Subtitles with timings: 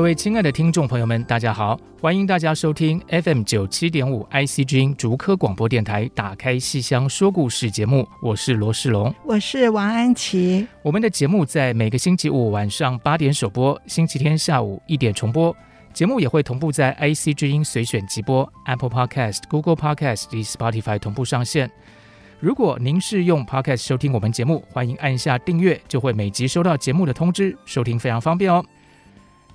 [0.00, 1.78] 各位亲爱的听众朋友们，大家好！
[2.00, 10.66] 欢迎大家收听 FM 九七点五 IC 之音竹科广播电台《打开戏箱说故事》节目，我是罗世龙，我是王安琪。
[10.82, 15.54] 我们的节目在每个星期五晚上八点首播，星期天下午一点重播。
[15.92, 21.70] 节目也会同步在 IC 之音随选即播、Apple Podcast、Google Podcast 及 Spotify 同步上线。
[22.38, 28.64] 如果您是用 Podcast 收听我们节目，欢迎按下订阅，就会每集收到节目的通知，收听非常方便哦。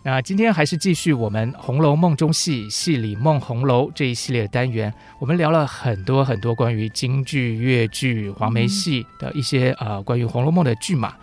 [0.05, 11.15] 那今天还是继续我们《红楼梦》中戏戏里梦红楼这一系列的单元，我们聊了很多很多关于京剧、越剧、黄梅戏的一些呃关于《红楼梦》的剧码，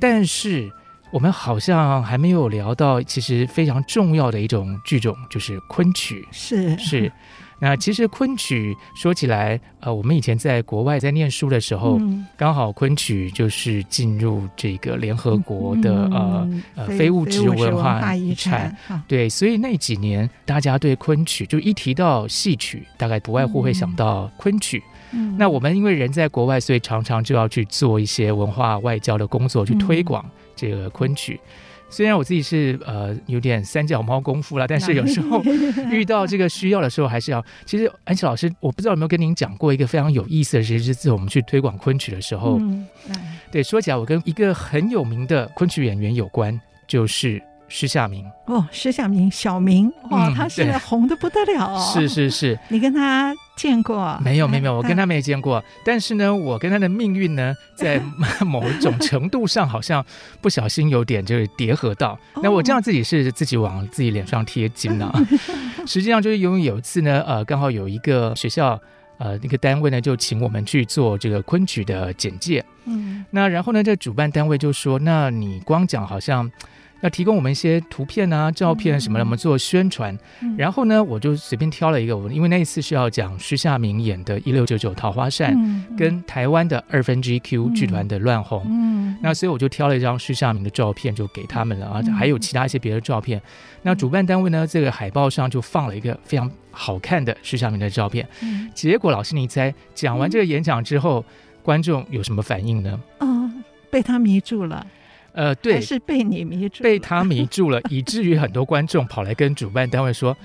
[0.00, 0.72] 但是
[1.10, 6.26] 我们好像还没有聊到其实非常重要的一种剧种，就是昆曲。
[6.32, 7.12] 是是。
[7.60, 24.82] 那其实昆曲说起来，呃，我们以前在国外在念书的时候，嗯、刚好昆曲就是进入这个联合国的、嗯、呃呃非物质文化遗产，对，所以那几年大家对昆曲就一提到戏曲，大概不外乎会想到昆曲。
[25.12, 30.24] 嗯、那我们因为人在国外，所以常常就要去做一些文化外交的工作，去推广
[30.56, 31.40] 这个昆曲。
[31.94, 35.40] 嗯虽然我自己是呃有点三脚猫功夫了，但是有时候
[35.90, 37.44] 遇到这个需要的时候，还是要。
[37.64, 42.84] 其实安琪老师，我不知道有没有跟您讲过一个非常有意思的事，就是我们去推广昆曲的时候，嗯、
[43.52, 47.40] 对，说起来我跟一个很有名的昆曲演员有关，就是。
[47.66, 51.92] 施夏明哦，施夏明，小明哇，他现在红的不得了哦。
[51.92, 54.18] 是是是， 你跟他见过？
[54.22, 55.62] 没有没有没有，我跟他没见过。
[55.84, 58.00] 但是呢，我跟他的命运呢，在
[58.44, 60.04] 某种程度上好像
[60.40, 62.18] 不小心有点就是叠合到。
[62.42, 65.10] 那我这样自己是自己往自己脸上贴金呢。
[65.86, 68.78] 实际上就是因为有一次呢，呃，刚好有一个学校
[69.18, 72.64] 呃那个单位呢，就请我们去做这个昆曲的简介。
[72.84, 76.48] 嗯，那然后呢，这主办单位就说，那你光讲好像。
[77.04, 80.18] 要提供我们一些图片啊、照片什么的，我们做宣传。
[80.40, 88.64] 嗯、然后呢，我就随便挑了一个，我因为那一次是要讲徐夏明演的《一六九九桃花扇》，嗯，跟台湾的二分之一 Q 剧团的乱红。
[88.70, 93.38] 嗯，那所以我就挑了一张徐夏明的照片，就给他们了啊，还有其他一些别的照片。
[93.82, 98.26] 那主办单位呢，这个海报上就放了一个非常好看的徐夏明的照片。
[98.40, 101.22] 嗯，结果老师，你猜，讲完这个演讲之后，
[101.62, 102.98] 观众有什么反应呢？
[103.18, 103.50] 哦，
[103.90, 104.86] 被他迷住了。
[105.34, 110.36] 呃，对，是被你迷住，被他迷住了， 以至于很多观众跑来跟主办单位说：“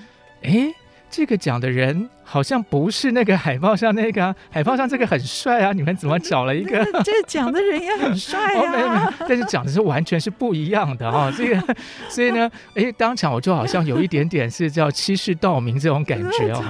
[0.44, 0.74] 哎，
[1.10, 5.74] 这个奖的人。”好像不是那个海报上那个、啊， 海报上这个很帅啊！
[5.74, 6.86] 你们怎么找了一个？
[7.04, 9.26] 这讲的人也很帅啊、 哦没没！
[9.28, 11.34] 但是讲的是完全是不一样的哈、哦。
[11.36, 11.76] 这个，
[12.08, 16.64] 所以呢，哎，当场我就好像有一点点是叫欺世盗名这种感觉哦。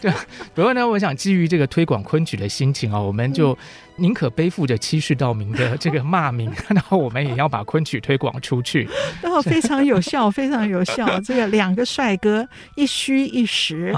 [0.00, 0.10] 对，
[0.54, 3.56] 不过呢，我想基于这个推广昆曲的心情啊、哦，我们就
[3.96, 8.88] 宁可背负着欺世盗名的这个骂名，然后我们也要把昆曲推广出去。
[9.20, 11.20] 然后非常有效，非常有效。
[11.20, 13.94] 这个两个帅哥一虚一实。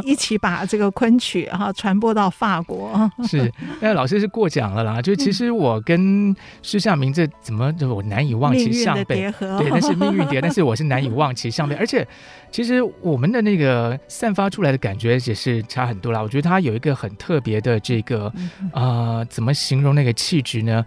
[0.04, 3.10] 一起把这个昆曲哈 传播到法国。
[3.28, 3.50] 是，
[3.80, 5.00] 那老师是过奖了啦。
[5.00, 11.74] 就其实我跟施夏明这怎么就我难以忘其项背，对，那是命运叠，但是我是难以忘其项背。
[11.76, 12.06] 而且
[12.50, 16.20] 其实我们的那个散发出来的感觉也是差很多啦。
[16.20, 18.26] 我觉得他有一个很特别的这个
[18.72, 20.84] 啊、呃，怎么形容那个气质呢？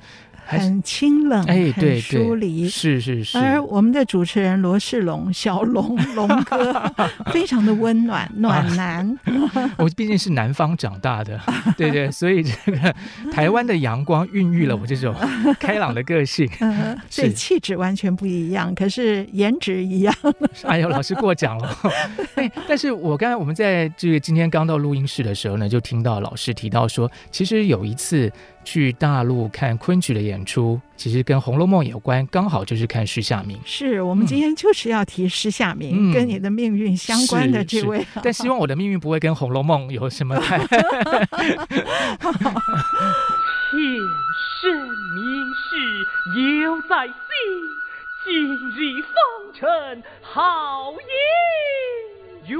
[0.47, 3.37] 很清冷，哎，对，很疏离，是是是。
[3.37, 6.91] 而我们的主持人罗世龙，小龙龙哥，
[7.31, 9.07] 非常的温暖暖男。
[9.25, 11.39] 啊、 我毕竟是南方长大的，
[11.77, 12.95] 对对，所以这个
[13.31, 15.13] 台湾的阳光孕育了我这种
[15.59, 16.49] 开朗的个性。
[16.61, 20.15] 嗯，所以气质完全不一样，可是颜值一样。
[20.63, 21.77] 哎呦，老师过奖了。
[22.35, 28.31] 哎，但是我刚才我们在这个今天刚到录音室的时候呢，就听到老师提到说，其实有一次。
[28.69, 33.57] 去大陆看昆曲的演出，其实跟《红楼梦》有关，刚好就是看施夏明。
[33.63, 38.05] 是我们今天就是要提施夏明，嗯、跟你的命运相关的这位。
[38.21, 40.57] 但希望我的命运不会跟《红楼梦》有什么太。
[40.67, 40.67] 前
[44.59, 44.73] 世
[45.15, 45.23] 名
[45.55, 45.69] 士
[46.61, 47.13] 犹在先，
[48.25, 48.27] 今
[48.75, 49.13] 日方
[49.53, 50.91] 成好
[52.45, 52.59] 姻缘。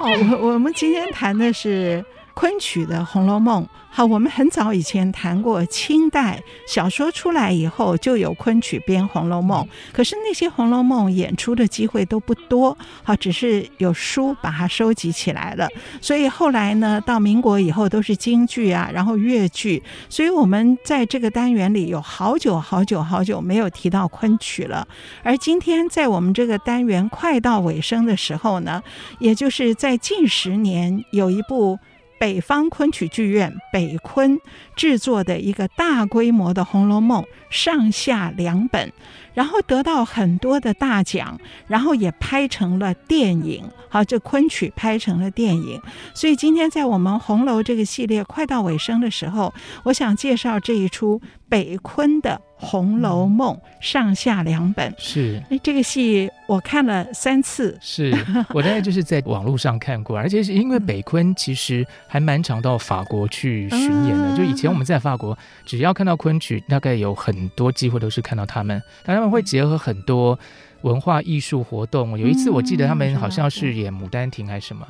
[0.00, 0.10] 哦，
[0.40, 2.04] 我我们今天谈的是
[2.36, 3.64] 昆曲的《红楼梦》。
[3.88, 6.38] 好，我们很早以前谈过，清代
[6.68, 15.66] 小说出来以后就有昆曲编《红楼梦》，可是那些《红楼梦》演出的机会都不多，好，只是有书把它收集起来了。
[16.02, 24.86] 所以后来呢，到民国以后都是京剧啊，然后越剧，所以我们在这个单元里有好久好久好久没有提到昆曲了。
[25.22, 28.82] 而今天在我们这个单元快到尾声的时候呢，
[29.20, 31.78] 也就是在近十年有一部。
[32.18, 34.38] 北方昆曲剧院北昆
[34.74, 38.92] 制作的一个大规模的《红楼梦》上下两本，
[39.34, 43.64] 然后得到很多的大奖，然后也拍成了电影。
[43.88, 45.80] 好，这昆曲拍成了电影。
[46.14, 49.52] 所以今天在我们红楼这个系列快到尾声的时候，
[49.84, 52.40] 我想介绍这一出北昆的。
[52.58, 57.76] 《红楼梦》上下两本是，哎，这个戏我看了三次。
[57.80, 58.10] 是
[58.54, 64.36] 我大概就是在网络上看过，而且是因为北昆其实还蛮常到法国去巡演的。
[64.36, 65.36] 就以前我们在法国，
[65.66, 68.82] 只要看到昆曲，大概有很多机会都是看到他们。
[69.04, 70.38] 但他们会结合很多
[70.80, 72.18] 文化艺术活动。
[72.18, 74.86] 有一次我记得他们好像是演《牡丹亭》还是什么，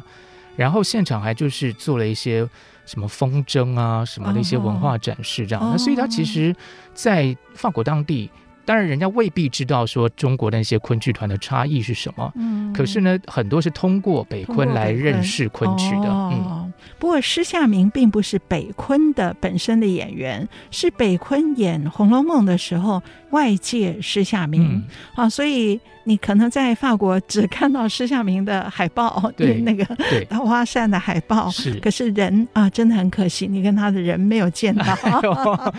[0.56, 2.49] 然后现场还就是做了一些。
[2.87, 5.76] 什么风筝啊，什么的一些文化展示这样，那、oh.
[5.76, 6.55] 所以他其实，
[6.94, 8.31] 在法国当地，
[8.64, 16.73] 当然人家未必知道说中国的那些昆剧团的差异是什么，嗯，可是呢，很多是通过北昆来认识昆曲的，嗯。
[16.97, 24.85] 不过施夏明并不是北昆的本身的演员，是北昆演《红楼梦》的时候外界施夏明，嗯、
[25.17, 25.81] 啊，所以。
[26.08, 29.85] 你可能在法国只看到施夏明的海报，对那个
[30.31, 31.75] 桃花扇的海报，是。
[31.81, 34.85] 可是人啊，真的很可惜，你跟他的人没有见到。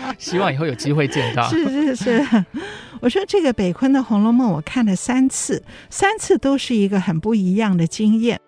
[0.04, 1.42] 哎、希望以后有机会见到。
[1.48, 2.44] 是是是，
[3.00, 8.38] 我说这个北昆的《红楼梦》，我看了三次，三次都是一个很不一样的经验。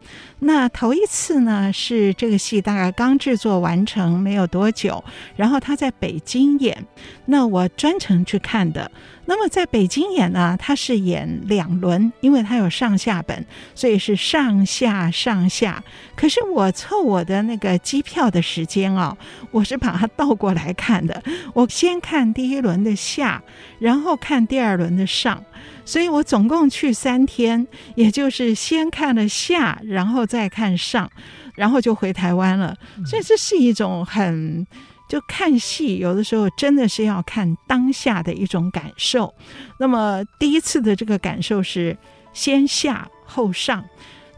[0.40, 5.02] 那头一次呢，是这个戏大概刚制作完成没有多久，
[5.34, 6.86] 然后他在北京演，
[7.24, 8.90] 那我专程去看的。
[9.30, 13.46] 那么在北京演呢，他是演两轮，因为他有上下本，
[13.76, 15.80] 所以是上下上下。
[16.16, 19.16] 可是我凑我的那个机票的时间啊，
[19.52, 21.22] 我是把它倒过来看的。
[21.54, 23.40] 我先看第一轮的下，
[23.78, 25.40] 然后看第二轮的上，
[25.84, 31.08] 所以我总共去三天，也就是先看了下，然后再看上，
[31.54, 32.76] 然后就回台湾了。
[33.06, 34.66] 所以这是一种很。
[35.10, 39.34] 就看戏，有的时候真的是要看当下的一种感受。
[39.76, 41.98] 那么第一次的这个感受是
[42.32, 43.84] 先下后上。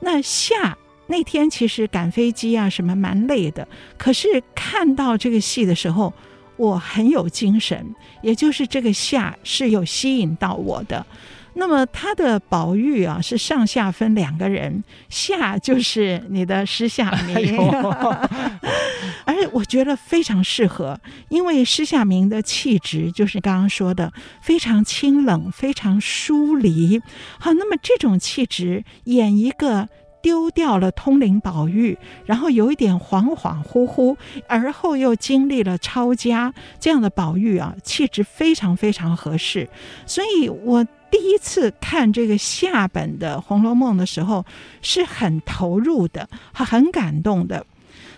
[0.01, 6.11] 那下那天其实赶飞机啊什么蛮累的，可是看到这个戏的时候，
[6.57, 11.05] 我很有精神，也就是这个下是有吸引到我的。
[11.55, 17.59] 那么他的宝玉啊，是上下分两个人，下就是你的施夏明，
[19.25, 27.01] 而我觉得非常适合，因为施夏明的气质就是刚刚说的非常清冷，非常疏离。
[27.39, 29.89] 好，那么这种气质演一个
[30.23, 39.69] 丢掉了通灵宝玉，然后有一点恍恍惚惚，而后又经历了抄家这样的宝玉啊，气质非常非常合适，
[40.07, 40.87] 所以我。
[41.13, 44.47] 第一次看这个下本的《红楼梦》的时候，
[44.81, 47.67] 是很投入的，很感动的。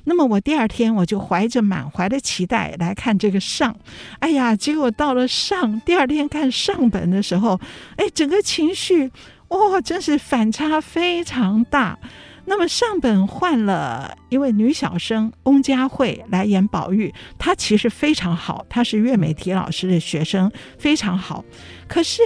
[0.04, 3.76] 那么我第二天我就怀着满怀的期待来看这个上，
[4.20, 7.58] 哎呀，结果到了上，第二天看上本的时候，
[7.96, 9.10] 哎，整个情绪，
[9.48, 11.98] 哇，真是反差非常大。
[12.46, 21.42] 那么上本换了一位女小生翁佳慧来演宝玉，她其实非常好，她是岳美缇老师的学生，非常好。
[21.88, 22.20] 可是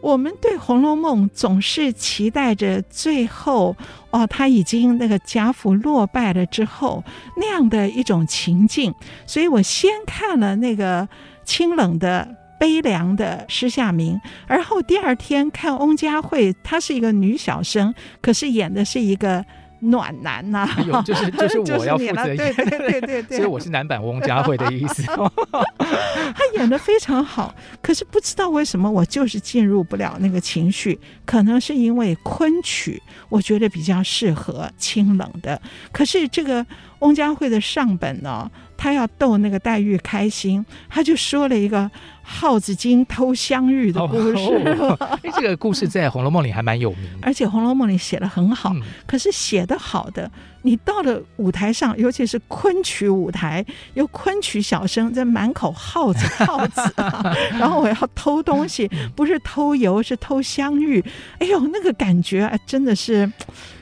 [0.00, 3.76] 我们对《红楼梦》总是期待着最后
[4.10, 7.04] 哦，他已经那个贾府落败了之后
[7.36, 8.92] 那样的一种情境，
[9.24, 11.08] 所以我先看了那个
[11.44, 12.28] 清冷的。
[12.64, 19.44] 悲凉的施夏明，而后第二天看翁佳慧，她是一个女小生，可是演的是一个
[19.80, 25.02] 暖男呐、啊哎，就是 就是我要负责演，对对对对对， 所以我是男版翁佳慧的意思。
[25.02, 35.60] 他演的非常好，可是不知道为什么我就是进入不了那个情绪，可能是因为昆曲，我觉得比较适合清冷的，
[35.92, 36.64] 可是这个
[37.00, 38.50] 翁佳慧的上本呢？
[38.84, 41.90] 他要逗那个黛玉开心，他就说了一个
[42.22, 44.36] 耗子精偷香玉的故事。
[44.36, 48.74] 哦哦、这个故事在《红楼梦》里还蛮有名， 而且《红楼梦》里写的很好。
[48.74, 50.30] 嗯、可是写的好的，
[50.64, 61.04] 你到了舞台上，尤其是昆曲舞台，有昆曲小生在满口耗子 耗子、啊， 然后我要偷东西，不是偷油，是偷香玉。
[61.38, 63.30] 哎呦，那个感觉啊，真的是。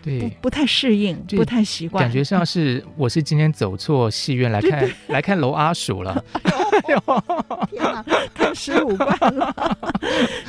[0.05, 7.23] 对，不不太适应，不太习惯，感觉上是我是今天走错戏院来看来看楼阿鼠了， 哎呦，
[7.71, 9.55] 天哪，看十五贯了，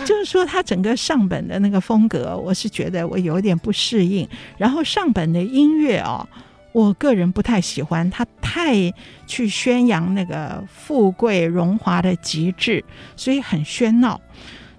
[0.06, 4.28] 就是说他整个上本的那个风格，我是觉得我有点不适应。
[4.58, 6.23] 然后上本的音乐哦，
[6.72, 8.92] 我个人不太喜欢，他太
[9.27, 12.84] 去宣扬那个富贵荣华的极致，
[13.15, 14.20] 所以很喧闹。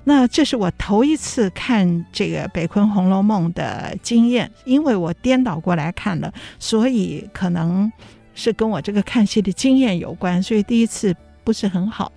[0.07, 7.91] 那这是我头一次看这个北昆《红楼梦》的经验，因为我颠倒过来看了，所以可能
[8.35, 12.13] 是跟我这个看戏的经验有关，所以第一次不是很好。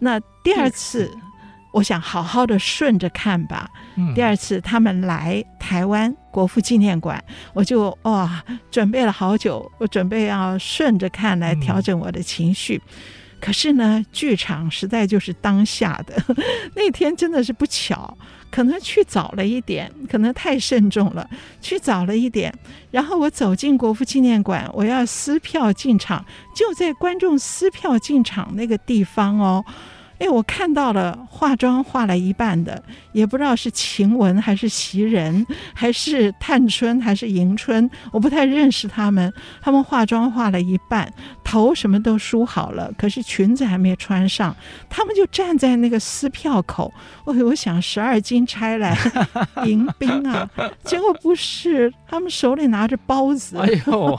[0.00, 1.08] 那第二次，
[1.72, 3.70] 我想好好的顺着看吧。
[4.14, 12.80] 第二次他们来台湾国父纪念馆，我就哇准备了好久，我准备要顺着看来调整我的情绪。
[13.40, 16.20] 可是呢，剧场实在就是当下的
[16.74, 18.18] 那天，真的是不巧，
[18.50, 21.28] 可能去早了一点，可能太慎重了，
[21.60, 22.52] 去早了一点。
[22.90, 29.64] 然后我走进国父纪念馆，我要撕票进场，就在观众撕票进场那个地方哦。
[30.18, 32.82] 哎，我看到了化妆化了一半的，
[33.12, 39.32] 也不知道是晴雯还是袭人，还是探春还是迎春，我不太认识他们。
[39.62, 41.08] 他们化妆化了一半，
[41.44, 44.54] 头什么都梳好了，可是裙子还没穿上，
[44.90, 46.92] 他们就站在那个撕票口。
[47.24, 48.98] 我我想十二金钗来
[49.66, 50.50] 迎宾啊，
[50.82, 53.56] 结果不是，他们手里拿着包子。
[53.58, 54.16] 哎呦，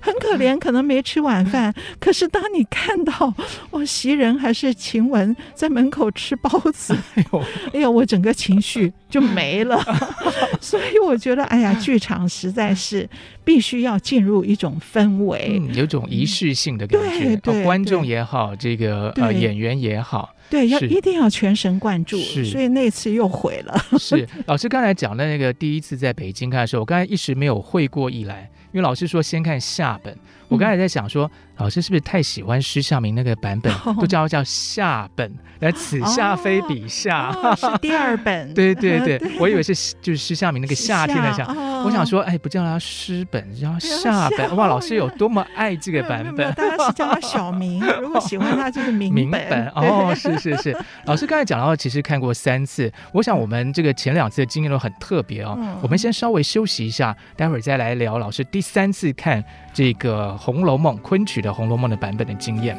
[0.00, 1.74] 很可怜，可能没吃晚饭。
[1.98, 3.34] 可是当你看到
[3.68, 5.09] 哦，袭人还是晴。
[5.10, 9.82] 文在门口吃包子， 哎呦，哎呦，我整个情绪就没了。
[10.60, 13.08] 所以我觉得，哎呀，剧场实在是
[13.44, 17.36] 必须要进入一种氛围，嗯、有种仪式性的感觉。
[17.36, 22.16] 对，对，观众也好，这个呃演员也好，对，要一定要全神贯注。
[22.18, 23.84] 是，所以那次又毁了。
[23.98, 30.16] 是老师刚才讲的那个第一次在北京看的时候，我刚才一时没有会过意来，因为老师说先看下本。
[30.50, 38.52] 我刚才在想说，老师是不是太喜欢施孝明那个版本，都叫叫下本，来此下非彼下，是第二本。
[38.52, 41.46] 对对 对，我以为是就是施孝明那个夏天的夏。
[41.84, 44.56] 我想说，哎，不叫他施本，叫下本。
[44.56, 46.52] 哇，老师有多么爱这个版本？
[46.54, 49.68] 大家是叫他小明， 如果喜欢他就是明明本。
[49.68, 50.76] 哦，是是是。
[51.04, 52.92] 老师刚才讲到，其实看过三次。
[53.12, 55.56] 我想我们这个前两次的经验都很特别哦。
[55.80, 60.36] 我们先稍微休息一下，待会儿再来聊老师第三次看这个。
[60.42, 62.74] 《红楼梦》昆曲的《红楼梦》的版本的经验。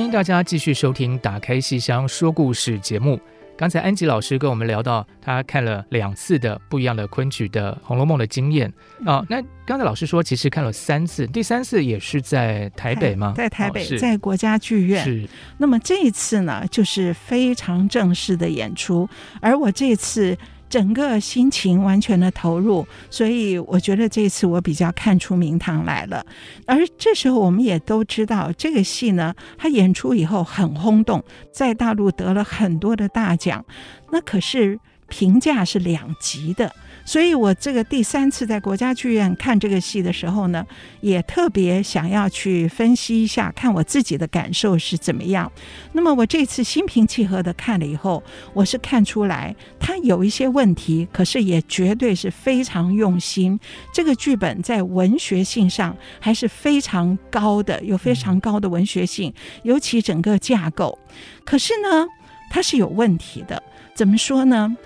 [0.00, 3.20] 欢迎大家继续收听《打开戏箱说故事》节目。
[3.54, 8.66] 刚才安吉老师跟我们聊到，他看了两次的不一样的昆曲的《红楼梦》的经验
[9.04, 9.26] 啊、哦。
[9.28, 13.34] 那刚才老师说，其实看了三次，第三次也是在台北吗？
[13.36, 15.04] 在台北，哦、在国家剧院。
[15.04, 15.28] 是。
[15.58, 19.06] 那么这一次呢，就是非常正式的演出，
[19.42, 20.34] 而我这次。
[20.70, 26.24] 整个心情完全的投入，所以我觉得这次我比较看出名堂来了。
[26.64, 31.22] 而这时候我们也都知道，这个戏呢，它演出以后很轰动，
[31.52, 33.64] 在大陆得了很多的大奖，
[34.12, 36.72] 那可是评价是两极的。
[37.10, 40.64] 所以，我这个第三次在国家剧院看这个戏的时候呢，
[41.00, 45.50] 也特别想要去分析一下，看我自己的感受是怎么样。
[45.92, 53.58] 那么，我这次心平气和的看了以后，我是看出来他有一些问题，可是也绝对是非常用心。
[53.92, 60.96] 这个剧本在文学性上还是非常高的，有非常高的文学性，尤其整个架构。
[61.44, 62.06] 可是呢，
[62.52, 63.60] 它是有问题的。
[63.96, 64.76] 怎么说呢？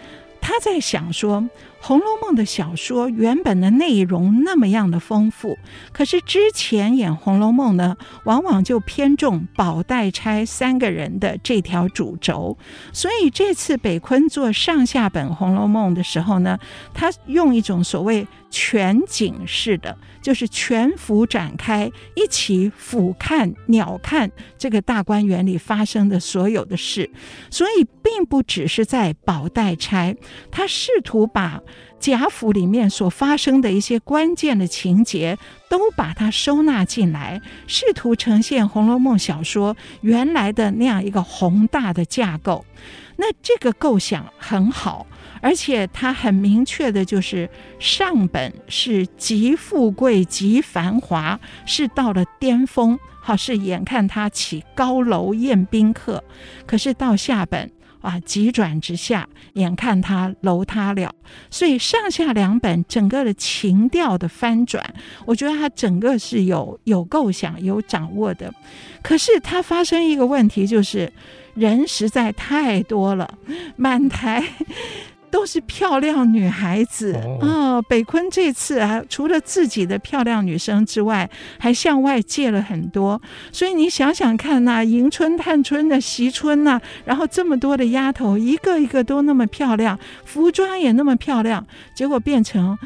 [0.40, 1.43] 他在想说。
[1.87, 5.59] 《《红楼梦》的小说原本的内容那么样的丰富，
[5.93, 12.57] 可是之前演《红楼梦》呢，往往就偏重宝黛钗三个人的这条主轴。
[12.91, 16.59] 所以这次北昆做上下本《红楼梦》的时候呢，
[16.95, 27.11] 他用一种所谓全景式的，就是全幅展开，一起俯瞰、鸟瞰这个大观园里发生的所有的事。
[27.50, 30.17] 所以并不只是在宝黛钗，
[30.50, 31.61] 他试图把
[32.00, 35.38] 贾府里面所发生的一些关键的情节，
[35.71, 42.66] 都把它收纳进来，试图呈现《红楼梦》小说原来的那样一个宏大的架构。
[43.16, 45.07] 那这个构想很好，
[45.40, 56.23] 而且它很明确的就是上本是极富贵、极繁华，是到了巅峰，好，是眼看他起高楼宴宾客，
[56.66, 57.71] 可是到下本。
[58.04, 61.11] 啊，急转直下，眼看他楼塌了，
[61.50, 64.84] 所以上下两本整个的情调的翻转，
[65.25, 68.52] 我觉得他整个是有有构想、有掌握的。
[69.02, 71.11] 可是他发生一个问题，就是
[71.54, 73.38] 人实在太多了，
[73.76, 74.44] 满台。
[75.35, 77.83] 都是漂亮女孩子啊！
[77.88, 83.21] 北昆这次啊，除了自己的漂亮女生之外，还向外借了很多。
[83.50, 92.79] 所以你想想看呐、啊，迎春、探春的惜春呐，然后这么多的丫头，一个一个都那么漂亮，服装也那么漂亮，结果变成。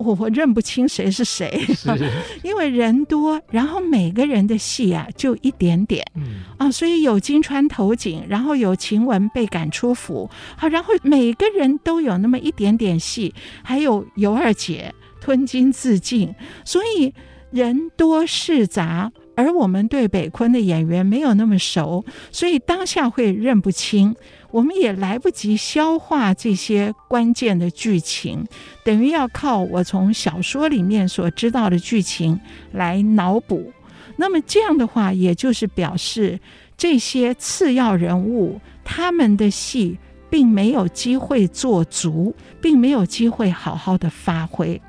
[0.00, 1.60] 我我认不清谁是谁，
[2.42, 6.40] 因为人多，然后每个人的戏啊就一点点，嗯。
[6.56, 17.12] 啊，所以有金川投井，然后有晴雯被赶出府，好，然后每个人都有那么一点点戏，还有尤二姐吞金自尽，所以
[17.50, 19.12] 人多事杂。
[19.36, 24.14] 而我们对北昆的演员没有那么熟，所以当下会认不清，
[24.50, 28.44] 我们也来不及消化这些关键的剧情，
[28.84, 32.38] 等于要靠我从小说里面所知道的剧情
[32.72, 33.72] 来脑补。
[34.16, 36.38] 那么这样的话，也就是表示
[36.76, 44.80] 这些次要人物他们的戏并没有机会做足，并没有机会好好的发挥。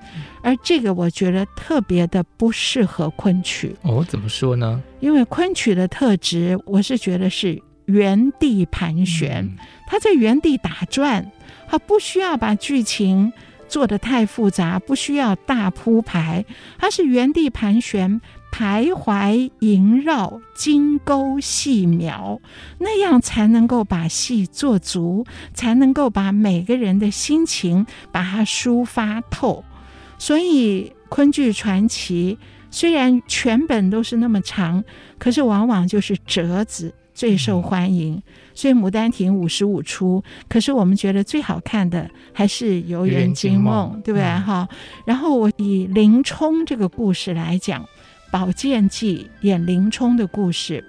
[0.43, 4.81] 而这个我觉得特别的不适合昆曲哦，怎么说呢？
[4.99, 9.55] 因为昆曲的特质，我是觉得是原地盘旋，
[9.87, 11.31] 他在原地打转，
[11.67, 13.31] 他不需要把剧情
[13.67, 16.45] 做得太复杂，不需要大铺排，
[16.77, 18.19] 他是原地盘旋，
[18.51, 22.41] 徘徊萦绕，精勾细描，
[22.79, 29.63] 那样才能够把戏做足，才能够把每个人的心情把它抒发透。
[30.17, 32.37] 所以昆剧传奇
[32.69, 34.83] 虽然全本都是那么长，
[35.17, 38.21] 可是往往就是折子最受欢迎。
[38.53, 44.23] 所以《牡丹亭》五十五出，可是我们觉得最好看的还是《游园惊梦》，对不对？
[44.23, 44.77] 哈、嗯。
[45.05, 47.83] 然后我以林冲这个故事来讲，
[48.31, 50.83] 《宝剑记》演林冲的故事，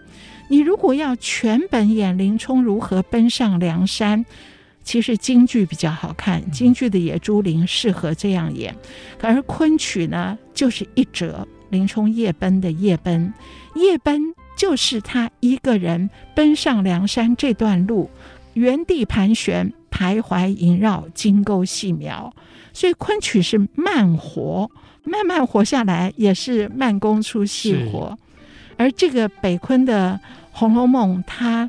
[0.49, 4.25] 你如果要全本演林冲如何奔上梁山。
[4.85, 8.75] 其实京剧比较好看，京剧的野猪林适合这样演，
[9.21, 13.33] 而昆曲呢，就是一折林冲夜奔的夜奔，
[13.77, 14.21] 夜奔
[14.63, 18.09] 就是他一个人奔上梁山这段路，
[18.55, 22.33] 原地盘旋，徘徊萦绕，金钩细描，
[22.73, 24.71] 所以昆曲是慢活，
[25.03, 28.17] 慢慢活下来也是慢工出细活，
[28.77, 30.21] 而这个北昆的
[30.53, 31.69] 《红楼梦》，它。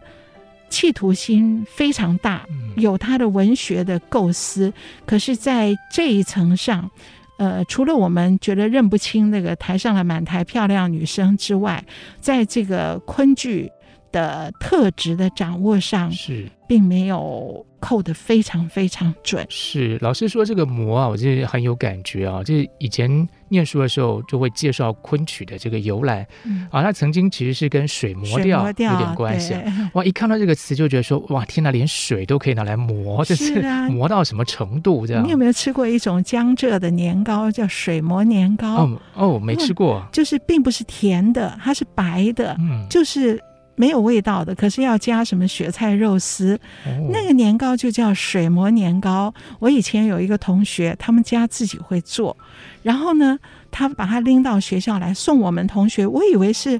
[0.69, 4.73] 企图心非常大，有他的文学的构思，
[5.05, 6.89] 可是，在这一层上，
[7.37, 11.83] 呃，除了我们觉得认不清那个台上的满台漂亮女生之外，
[12.19, 13.71] 在这个昆剧
[14.11, 17.65] 的特质的掌握上，是并没有。
[17.83, 19.45] 扣得非常非常准。
[19.49, 22.41] 是老师说这个磨啊，我就很有感觉啊。
[22.41, 29.53] 就是以前念书的时候就会介绍昆曲的这个由来、嗯、啊，它曾经其实是跟水磨调有点关系。
[29.93, 35.05] 哇，一看到这个词就觉得说，哇，天哪，连水都可以拿来磨，这是磨到什么程度？
[35.05, 35.23] 这样。
[35.23, 38.75] 你有没有吃过一种江浙的年糕，叫水磨年糕？
[38.75, 40.03] 哦哦，没吃过。
[40.11, 43.39] 就是并不是甜的，它是白的，嗯，就是。
[43.75, 46.55] 没有味道的，可是要加什么雪菜肉丝，
[46.85, 49.33] 哦、那个年糕就叫水磨年糕。
[49.59, 52.35] 我以前有一个同学，他们家自己会做，
[52.81, 53.39] 然后呢，
[53.71, 56.79] 他把它拎到学校来送我们同学，我以为是。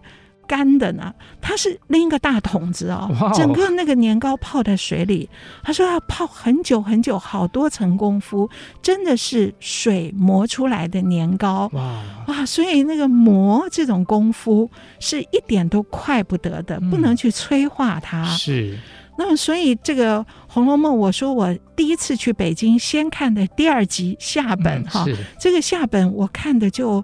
[0.54, 1.12] 干的呢，
[1.42, 5.28] 他是拎个大桶子哦，整个那个年糕泡在水里，
[5.63, 8.48] 他说要泡很久很久，好多层功夫，
[8.80, 11.68] 真的是水磨出来的年糕。
[11.74, 12.04] 哇。
[12.28, 12.46] 哇！
[12.46, 18.24] 所以那个磨这种功夫是一点都快不得的，不能去催化它。
[18.26, 18.78] 是，
[19.18, 27.04] 那么，所以这个《红楼梦》，我说我第一次去北京，先看的第二集下本哈，嗯、这个下本我看的就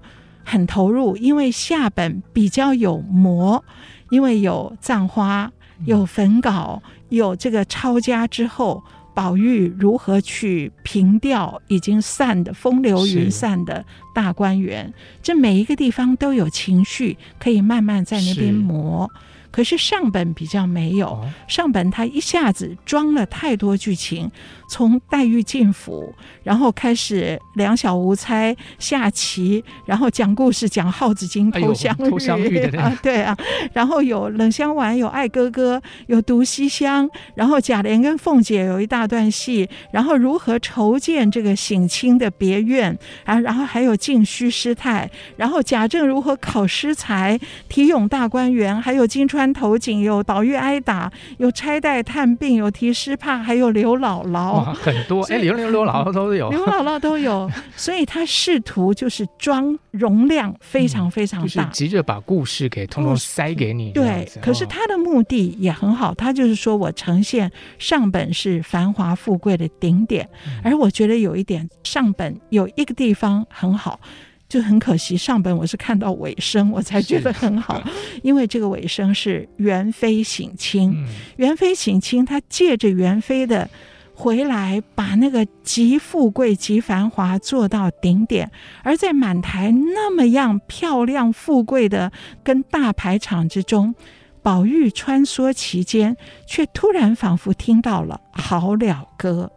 [0.50, 3.64] 很投入，因为下本比较有磨，
[4.10, 5.52] 因为有葬花，
[5.86, 8.84] 有焚稿，有这个抄家之后，
[9.14, 13.86] 宝玉如何去平掉已经散的风流云散的
[14.16, 19.08] 大观园，这每一个地方都有情绪，可以慢慢在那边磨。
[19.52, 24.30] 可是上本比较没有，上本他一下子装了太多剧情，
[24.70, 33.36] 从黛玉进府，然后开始两小无猜下棋，然后讲故事讲耗子精偷香玉，哎、偷香玉的啊，对啊，
[33.74, 49.39] 然后有冷香丸，有爱哥哥，有毒西厢，然后贾琏跟凤姐有一大段戏，然后如何筹建这个省亲的别院，啊，然后还有进虚师太，然后贾政如何考诗才，题咏大观园，还有金釧。
[49.40, 63.92] 穿头颈，有宝玉挨打，有拆带探病，有提诗帕，还有刘姥姥，很多哎，刘刘刘姥姥都有，刘姥姥都有， 所以他试图就是装容量非常非常大，嗯就是、急着把故事给通通塞给你。
[63.94, 74.02] 对，可是他的目的也很好，他就是说我呈现上本是繁华富贵的顶点，嗯、而我觉得有一点上本有一个地方很好。
[74.50, 77.82] 就很可惜，上本我是看到尾声，我才觉得很好，
[78.24, 80.92] 因为这个尾声是元妃省亲。
[80.92, 81.08] 嗯、
[81.38, 83.70] 元妃省亲，他借着元妃的
[84.16, 88.50] 回来，把那个极富贵、极繁华做到顶点，
[88.84, 92.12] 而在满台那么样漂亮、富贵的
[92.44, 93.94] 跟大排场之中。
[94.42, 96.16] 宝玉穿梭其间，
[96.48, 99.52] 却突然仿佛听到了《好了歌》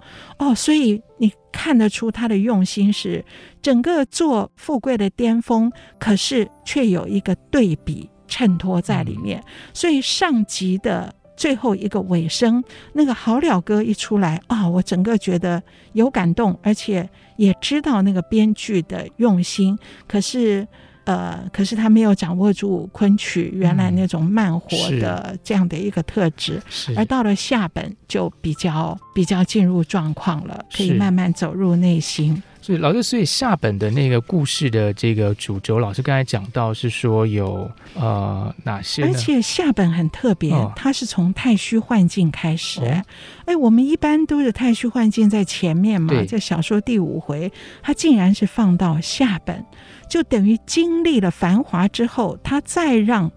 [0.45, 3.25] 哦，所以你看得出他的用心是
[3.61, 9.43] 整个做富贵的巅峰，可是却有一个对比衬托在里面。
[9.73, 15.63] 所以上集的最后一个尾声，那个《好了歌》一出来啊、哦，我整个觉得
[15.93, 20.67] 有感动，而且也知道那个编剧的用心，可是。
[21.05, 26.95] 呃，可是他没有掌握住昆曲原来那种慢活的这样的一个特质，是。
[26.97, 32.43] 而到了下本就比较比较进入状况了，可以慢慢走入内心。
[32.63, 39.03] 所以老师，所以下本的那个故事的这个主轴，老师刚才讲到是说有呃哪些？
[39.03, 42.81] 而且下本很特别，哦、它是从太虚幻境开始。
[42.85, 43.05] 哎、
[43.47, 47.51] 哦，我们一般都是太虚幻境在前面嘛，在小说第五回，
[47.83, 49.65] 它竟然是放到下本。
[50.09, 53.33] 就等于经历了繁华之后，它再让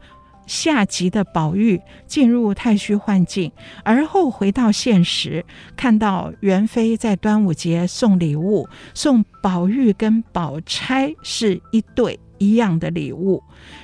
[0.45, 3.51] 下集的宝玉进入太虚幻境，
[3.83, 13.41] 而后回到现实，看到元妃在端午节送礼物，送宝玉跟宝钗是一对一样的礼物，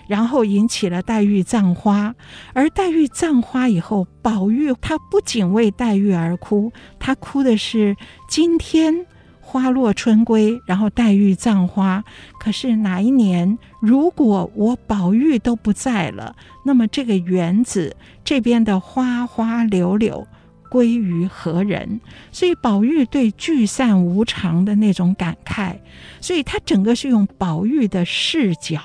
[0.08, 2.14] 然后引起了黛玉葬花，
[2.54, 7.96] 而黛玉葬花以后，宝玉他不仅为黛玉而哭，他哭的是
[8.30, 9.06] 今天。
[9.52, 12.02] 花落春归，然后黛玉葬花。
[12.40, 16.34] 可是哪一年，如果我宝玉都不在了，
[16.64, 20.26] 那么这个园子这边的花花柳柳
[20.70, 22.00] 归于何人？
[22.32, 25.76] 所以宝玉对聚散无常的那种感慨，
[26.22, 28.80] 所以他整个是用宝玉的视角，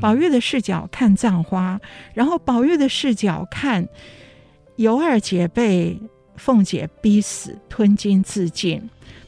[0.00, 1.80] 宝玉的视角看葬花，
[2.14, 3.88] 然后宝玉的视角看
[4.76, 6.00] 尤二姐被
[6.36, 8.80] 凤姐逼死，吞金自尽。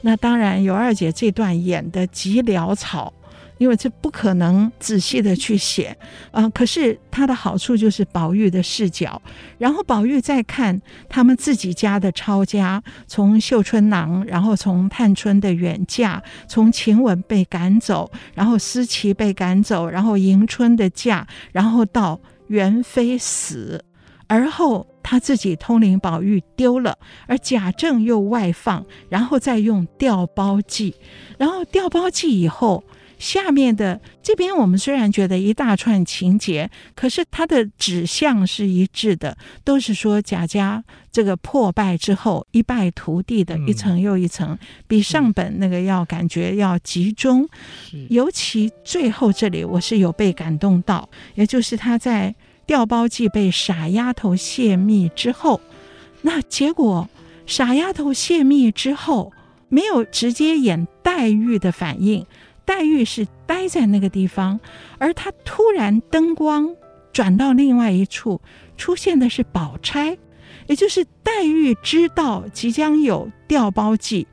[0.07, 3.13] 那当然，尤二姐这段演得极潦草，
[3.59, 5.97] 因为这不可能仔细的去写
[6.31, 9.21] 啊、可是它的好处就是宝玉的视角，
[9.59, 23.85] 然后宝玉再看他们自己家的抄家，从绣春囊，然后从探春的远嫁，从晴雯被赶走，然后思琪被赶走，然后迎春的嫁，然后到元妃死，
[24.29, 24.87] 而后。
[25.09, 30.97] 他自己通灵宝玉丢了，而贾政又外放，然后再用调包计，
[31.39, 32.83] 然后调包计以后，
[33.17, 47.49] 下面的这边我们虽然觉得一大串情节，可是它的指向是一致的，都是说贾家这个破败之后一败涂地的一层又一层，嗯、比上本那个要感觉要集中，
[48.11, 52.35] 尤其最后这里我是有被感动到，也就是他在。
[52.67, 55.61] 调包计被傻丫头泄密之后，
[56.23, 57.09] 那结果
[57.47, 59.33] 傻丫头泄密之后
[59.69, 62.27] 没有直接演黛玉的反应，
[62.65, 64.59] 黛玉是待在那个地方，
[64.99, 66.75] 而她突然灯光
[67.13, 68.41] 转到另外一处，
[68.77, 70.19] 出现的是宝钗，
[70.67, 74.27] 也就是黛玉知道即将有调包计，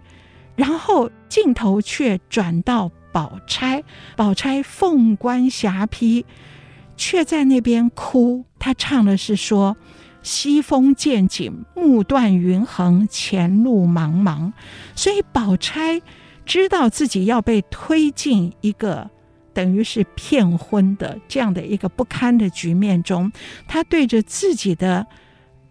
[0.55, 3.83] 然后镜头却转到宝钗，
[4.15, 6.25] 宝钗凤冠霞帔。
[6.95, 9.75] 却在那边哭，他唱的是说
[10.23, 14.53] ：“西风渐紧，暮断云横，前路茫茫。
[14.95, 16.01] 所以宝钗
[16.45, 19.10] 知道自己要被推进一个
[19.53, 23.32] 等于是骗婚的这样的一个不堪的局面中，
[23.67, 25.06] 他对着自己的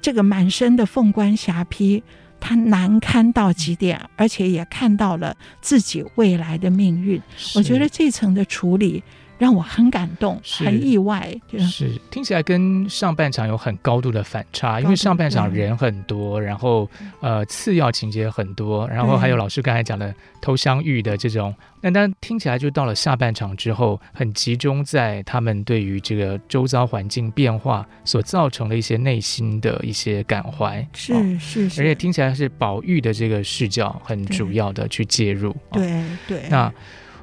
[0.00, 2.02] 这个满身的凤冠霞帔，
[2.40, 7.22] 他难堪到极点，而且也看到了自己未来的命运。
[7.54, 9.02] 我觉得这层的处理。
[9.42, 11.28] 让我很感动，很意外。
[11.58, 16.88] 是听起来跟上半场有很高度的反差，因为上半场人很多，然后
[17.20, 21.52] 呃次要情节很多，然后还有老师刚才讲的偷香玉的这种。
[21.80, 30.86] 那但听起来就到了下半场之后，很集中在他们对于这个周遭环境变化所造成的一些内心的一些感怀。
[30.92, 35.52] 是是是，而且听起来是宝玉的这个视角很主要的去介入。
[35.72, 36.72] 对对，那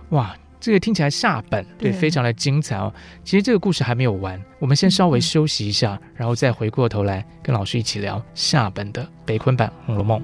[0.10, 0.36] 哇。
[0.60, 2.94] 这个听起来下本对，非常的精彩哦。
[3.24, 10.20] 其实这个故事还没有完，我们先稍微休息一下，然后再回过头来跟老师一起聊下本的北昆版《红楼梦》。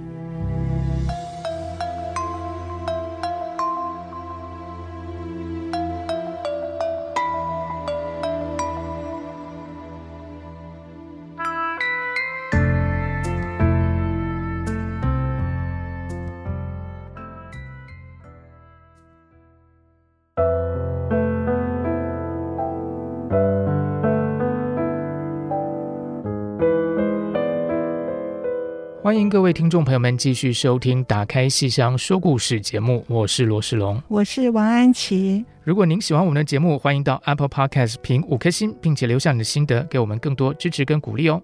[29.35, 35.43] 各位听众朋友们继续收听《打开戏箱说故事》节目，我是罗世龙，我是王安琪。
[35.65, 41.41] 如果您喜欢我们的节目，欢迎到 Apple Podcast 评五颗星，并且留下你的心得，给我们更多支持跟鼓励哦。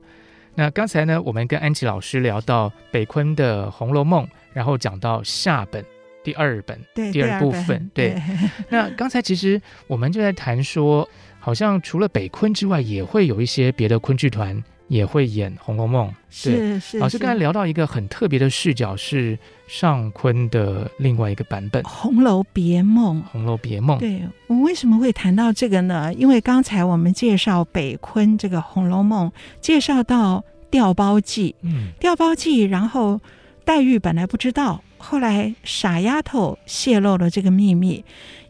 [0.55, 5.83] 那刚才呢，我们跟安琪老师聊到北昆的《红楼梦》，然后讲到下本
[6.23, 8.11] 第二本对第二部分，对。
[8.11, 8.21] 对
[8.71, 11.05] 那刚才其实我们就在谈说，
[11.41, 14.63] 好像除了北昆之外，也会有一些别的昆剧团。
[14.91, 16.09] 也会演《红楼梦》，
[16.43, 16.99] 对，是是。
[16.99, 23.19] 老师刚才聊到一个很特别的视角，是上昆的另外一个版本《红楼别梦》。
[23.31, 26.13] 《红楼别梦》，对，我们为什么会谈到这个呢？
[26.15, 29.29] 因为刚才我们介绍北昆这个《红楼梦》，
[29.61, 33.21] 介绍到调包计，嗯，调包计，然后
[33.63, 38.03] 黛玉本来不知道，后来傻丫头泄露了这个秘密。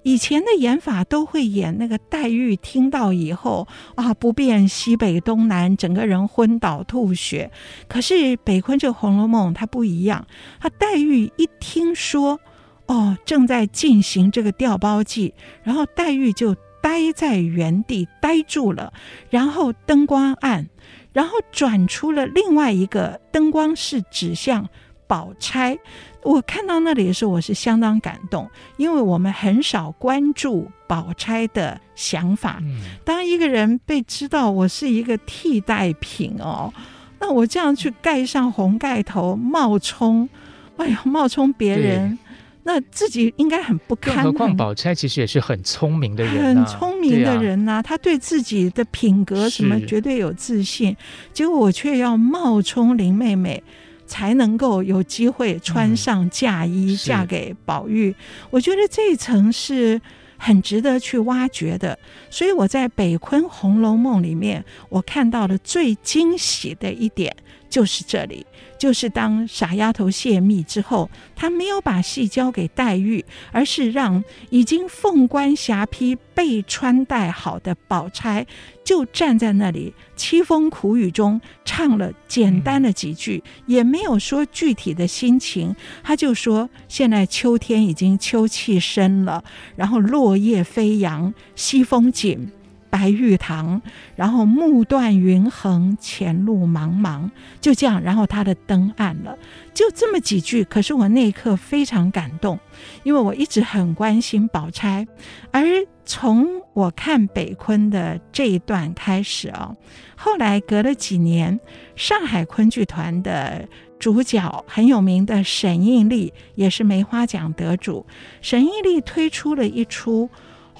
[0.03, 7.51] 以前的演法都会演那个黛玉听到以后啊，不辨西北东南，整个人昏倒吐血。
[7.87, 10.25] 可是北昆这《红楼梦》它不一样，
[10.59, 12.39] 他黛玉一听说
[12.87, 15.33] 哦，正在进行这个调包计，
[15.63, 18.91] 然后黛玉就呆在原地呆住了，
[19.29, 20.67] 然后灯光暗，
[21.13, 24.67] 然后转出了另外一个灯光是指向
[25.05, 25.77] 宝钗。
[26.23, 32.61] 我看到那里的时候，我是相当感动，因为我们很少关注宝钗的想法。
[33.03, 36.71] 当一个人被知道我是一个替代品哦，
[37.19, 40.29] 那我这样去盖上红盖头冒充，
[40.77, 42.17] 哎呀，冒充别人，
[42.63, 44.15] 那自己应该很不堪。
[44.15, 50.95] 更何况宝钗其实也是很聪明的人，很聪明的人呐、啊，他对自己的品格什么绝对有自信，
[51.33, 53.63] 结果我却要冒充林妹妹。
[54.11, 58.13] 才能够有机会穿上嫁衣嫁给宝玉，
[58.49, 60.01] 我觉得这一层是
[60.35, 61.97] 很值得去挖掘的。
[62.29, 67.33] 所以我在北昆《红楼梦》里面，我看到的最惊喜的一点
[67.71, 68.45] 就是这里。
[68.77, 78.43] 就是当傻丫头泄密之后，他没有把戏交给黛玉，而是让已经凤冠霞帔被穿戴好的宝钗，
[78.83, 85.75] 就站在那里，凄风苦雨中唱了简单的几句，也没有说具体的心情。
[86.01, 89.43] 他就说：“现在秋天已经秋气深了，
[89.75, 92.51] 然后落叶飞扬，西风紧。”
[92.91, 93.81] 白玉堂，
[94.15, 99.35] 然后目断云横，前路茫茫，就这样，然后他的灯暗了，
[99.73, 100.63] 就这么几句。
[100.65, 102.59] 可是我那一刻非常感动，
[103.03, 105.07] 因为我一直很关心宝钗，
[105.51, 105.63] 而
[106.05, 109.73] 从我看北昆的这一段开始啊，
[110.17, 111.59] 后来隔了几年，
[111.95, 113.65] 上海昆剧团的
[113.97, 118.05] 主角很有名的沈应丽，也是梅花奖得主，
[118.41, 120.27] 沈应丽推出了一出。《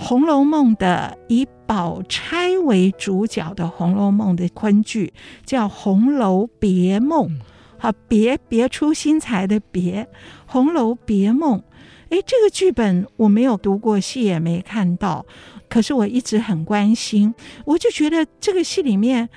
[0.04, 5.14] 红楼梦》的以宝钗为主角的《红楼梦》的昆剧
[5.46, 7.28] 叫《红楼别梦》，
[7.78, 10.04] 好，别别出心裁的别，
[10.48, 11.60] 《红楼别梦》。
[12.10, 15.24] 哎，这个剧本我没有读过，戏也没看到，
[15.70, 17.36] 可是我一直很关心，
[17.66, 19.30] 我就觉得这个戏里面。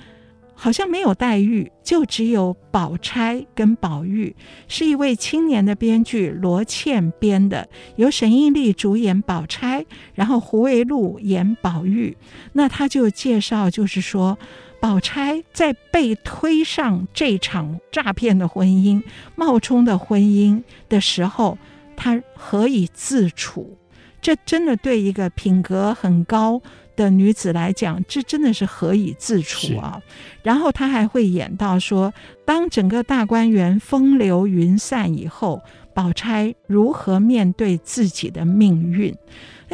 [0.65, 4.35] 好像没有黛玉，就只有宝钗跟宝玉，
[4.67, 12.17] 是一位青年的编剧罗茜编的，由沈映丽主演宝钗，然后胡惟露演宝玉。
[12.55, 14.39] 那他就介绍，就是说，
[14.81, 19.03] 宝钗在被推上这场诈骗的婚姻、
[19.37, 21.59] 冒充的婚姻的时候，
[21.95, 23.77] 她何以自处？
[24.23, 26.63] 这真的对一个品格很高
[26.97, 30.01] 的女子来讲，这真的是何以自处啊？
[30.43, 32.13] 然后她还会演到说，
[32.45, 39.15] 当整个大观园风流云散以后，宝钗如何面对自己的命运？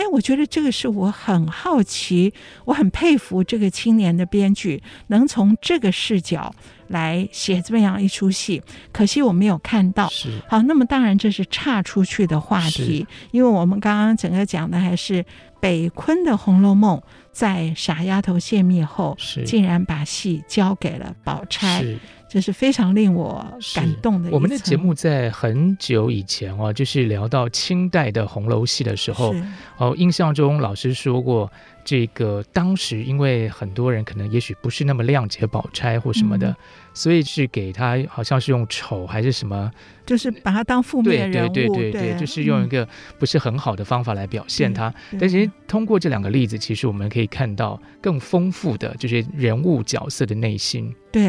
[0.00, 2.32] 哎，我觉得这个是我很好奇，
[2.64, 6.54] 我很佩服这个青年的编剧能从这个视角
[6.88, 8.62] 来写这么样一出戏。
[8.92, 10.08] 可惜我没有看到。
[10.08, 10.30] 是。
[10.48, 15.22] 好，那么当然这是岔出去的话题，因为我们刚刚整个讲的还是
[15.60, 16.96] 北昆的《红楼梦》
[17.30, 21.84] 在傻丫头泄密后，竟然把戏交给了宝钗。
[22.30, 24.30] 这是非常令我感动的。
[24.30, 29.34] 我们的节目在很久以前哦，就是聊到清代的红楼戏的时候，
[29.76, 31.50] 哦，印象中老师说过。
[31.82, 36.56] 这个当时因为很多人可能也许不是那么谅解宝钗或什么的，嗯、
[36.92, 39.70] 所以是给他好像是用丑还是什么，
[40.05, 42.87] 就是把他当负面人物，对对对对，对就是用一个
[43.18, 44.88] 不是很好的方法来表现他。
[45.12, 50.94] 嗯、但其实通过这两个例子，其实我们可以看到更丰富的就是人物角色的内心。
[51.12, 51.24] 对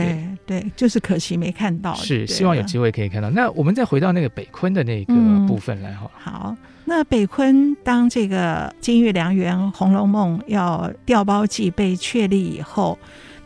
[0.45, 1.93] 对，对，就是可惜没看到。
[1.95, 3.29] 是希望有机会可以看到。
[3.29, 5.13] 那我们再回到那个北昆的那个
[5.47, 6.11] 部分来哈、嗯。
[6.19, 6.57] 好。
[6.83, 12.97] 那北昆当这个金玉良缘《红楼梦》要调包计被确立以后，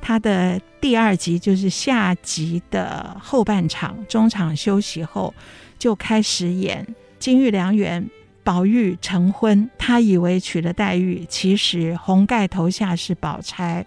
[0.08, 5.34] 他的第二集就是下集的后半场，中场休息后
[5.80, 6.86] 就开始演
[7.18, 8.08] 金玉良缘，
[8.44, 13.84] 宝玉成婚，他以为娶了黛玉，其实红盖头下是宝钗，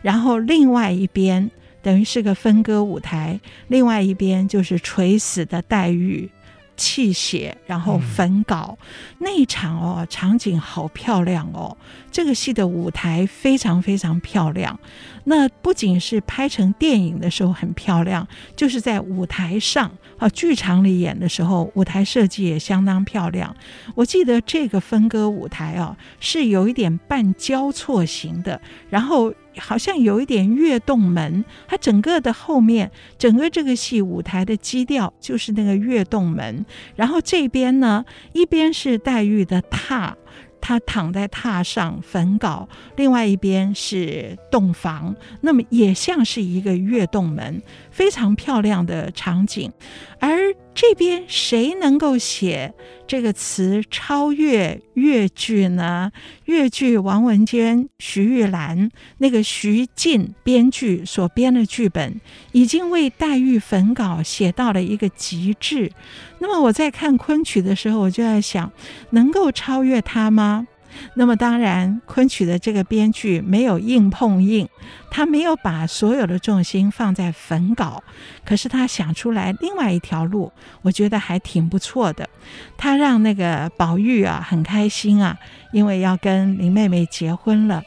[0.00, 1.50] 然后另外一边
[1.82, 6.30] 等于是个分割舞台，另外一边就是垂死的黛玉。
[6.78, 8.86] 泣血，然后焚稿，嗯、
[9.18, 11.76] 那一场哦，场景好漂亮哦。
[12.10, 14.80] 这个戏的舞台非常非常漂亮。
[15.24, 23.54] 那不仅是拍成电影的时候很漂亮，就是在舞台上啊，剧场里演的时候，舞台设计也相当漂亮。
[23.94, 29.32] 我记得这个分割舞台啊，是有一点半交错型的，然后。
[29.60, 40.14] 好像有一点跃动门，它整个的后面，整个这个戏舞台的基调就是那个跃动门，然后这边呢，一边是黛玉的榻。
[40.60, 49.72] 他躺在榻上焚稿，另外一边是洞房，那么也像是一个月洞门，非常漂亮的场景。
[50.18, 50.36] 而
[50.80, 52.72] 这边谁能够写
[53.04, 56.12] 这个词超越越剧呢？
[56.44, 62.20] 越剧王文娟、徐玉兰那个徐晋编剧所编的剧本，
[62.52, 65.90] 已经为黛玉焚稿写到了一个极致。
[66.38, 68.70] 那么我在看昆曲的时候，我就在想，
[69.10, 70.68] 能够超越他吗？
[71.14, 74.68] 那么当然，昆曲的这个编剧没有硬碰硬，
[75.10, 78.02] 他没有把所有的重心放在焚稿，
[78.44, 82.28] 可是他想出来另外一条路，我觉得还挺不错的。
[82.76, 85.36] 他让那个宝玉啊很开心啊，
[85.72, 87.82] 因为要跟林妹妹结婚了。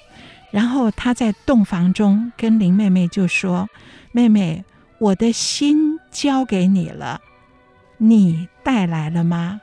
[0.52, 3.70] 然后他在洞房中跟林妹妹就说
[4.12, 4.66] ：“妹妹，
[5.00, 7.22] 我的心交给你了。”
[8.04, 9.62] 你带来了吗？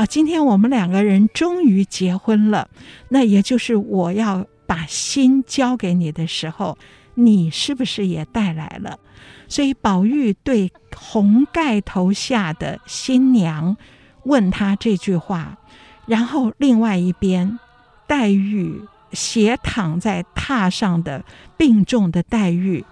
[0.00, 2.70] 啊，今天我们两个人终于结婚了，
[3.10, 6.78] 那也就是我要把心交给你的时候，
[7.12, 8.98] 你是不是也带来了？
[9.46, 13.76] 所以宝玉对红盖头下的新娘
[14.24, 15.58] 问他这句话，
[16.06, 17.58] 然后另外一边，
[18.06, 18.80] 黛玉
[19.12, 21.22] 斜躺在榻上的
[21.58, 22.82] 病重的黛玉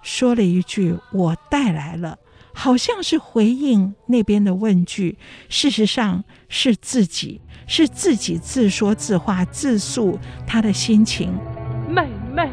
[0.00, 2.18] 说了一句：“我带来了。”
[2.54, 11.32] 好像是回应那边的问句，事实上是自己，是自己自说自话，自诉他的心情。
[11.88, 12.48] 妹妹，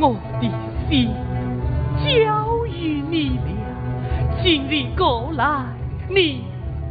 [0.00, 0.50] 我的
[0.88, 1.08] 心
[2.04, 5.66] 交与你了，今日过来，
[6.08, 6.44] 你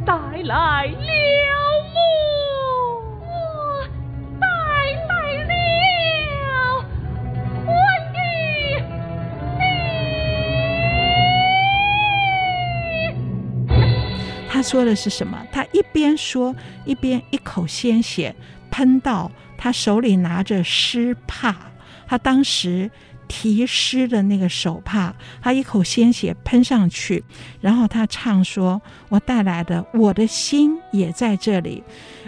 [0.06, 0.94] 带来了。
[14.64, 15.46] 说的是什么？
[15.52, 18.34] 他一边说，一边一口鲜血
[18.72, 21.56] 喷到他手里拿着湿帕，
[22.08, 22.90] 他当时
[23.28, 27.24] 提湿的那个手帕，他一口鲜血喷上去，
[27.62, 31.84] 然后他唱说：“我带来的，我的心也在这里，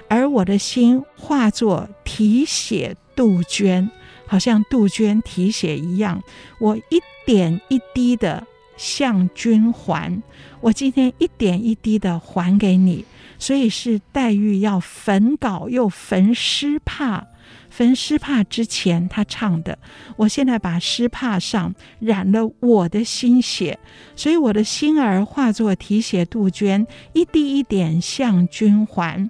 [0.08, 3.90] 而我的心化作提血杜鹃，
[4.28, 6.22] 好像杜鹃提血一样，
[6.60, 8.46] 我一点一滴的。”
[8.78, 10.22] 向君还，
[10.62, 13.06] 我今天一点一滴的还给你，
[13.40, 17.26] 所以是黛玉要焚稿又焚诗帕，
[17.70, 19.78] 焚诗帕之前他唱的。
[20.18, 23.80] 我现在把诗帕上染了我的心血，
[24.16, 29.30] 所以我的心儿化作提血杜鹃，一滴一点向君还。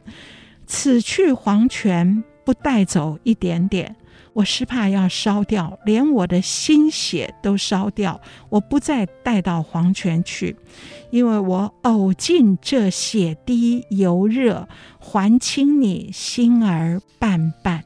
[0.67, 3.95] 此去黄泉不带走一点点。
[4.35, 8.19] 我是怕要烧掉，连我的心血都烧掉，
[8.49, 10.57] 我不再带到黄泉去，
[11.09, 14.67] 因为我呕尽这血滴犹热，
[14.99, 17.85] 还清你心儿半半。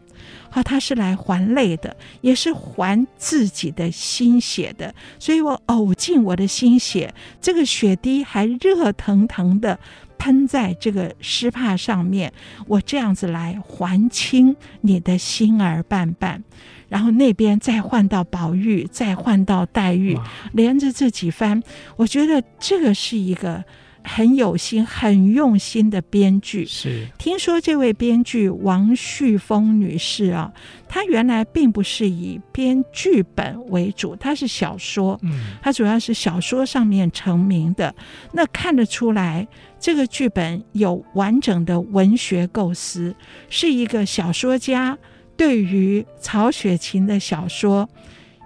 [0.49, 9.77] 好，他是来还泪的，也是还自己的心血的，所以我呕尽我的心血，这个血滴还热腾腾的。
[10.19, 12.31] 喷在这个诗帕上面，
[12.67, 16.43] 我这样子来还清你的心儿瓣瓣，
[16.89, 20.19] 然后那边再换到宝玉，再换到黛玉，
[20.51, 21.63] 连着这几番，
[21.95, 23.63] 我觉得这个是一个
[24.03, 26.65] 很有心、很用心的编剧。
[26.65, 30.51] 是，听说这位编剧王旭峰女士啊，
[30.89, 37.95] 她原来并不是以编剧本为主，她是小说，嗯，她主要是小说上面成名的，
[38.33, 39.47] 那看得出来。
[39.79, 43.15] 这个剧本有完整的文学构思，
[43.49, 44.97] 是一个小说家
[45.37, 47.89] 对于曹雪芹的小说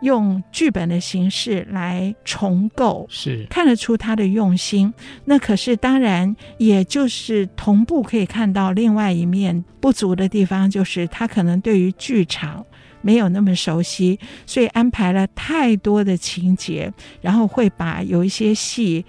[0.03, 4.93] 用剧本的形式来重构，是看得出他的用心。
[5.25, 12.63] 那可是当然，也就是同步可以看到另外一面不足的地方，就是他可能对于剧场
[13.01, 19.03] 没有那么熟悉，所以安排了太多的情节，然后会把有一些戏。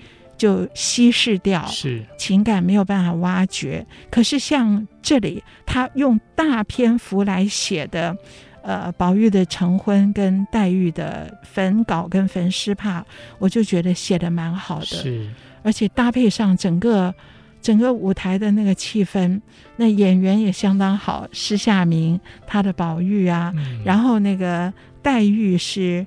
[0.44, 3.86] 就稀释掉，是情感没有办法挖掘。
[4.10, 8.14] 可是像这里，他用大篇幅来写的，
[8.62, 13.02] 呃，宝玉的成婚跟黛玉的焚稿跟焚诗帕，
[13.38, 14.84] 我就觉得写的蛮好的。
[14.84, 15.30] 是，
[15.62, 17.14] 而且搭配上整个
[17.62, 19.40] 整个舞台的那个气氛，
[19.76, 21.26] 那演员也相当好。
[21.32, 24.70] 施夏明他的宝玉啊，嗯、然后那个
[25.00, 26.06] 黛玉是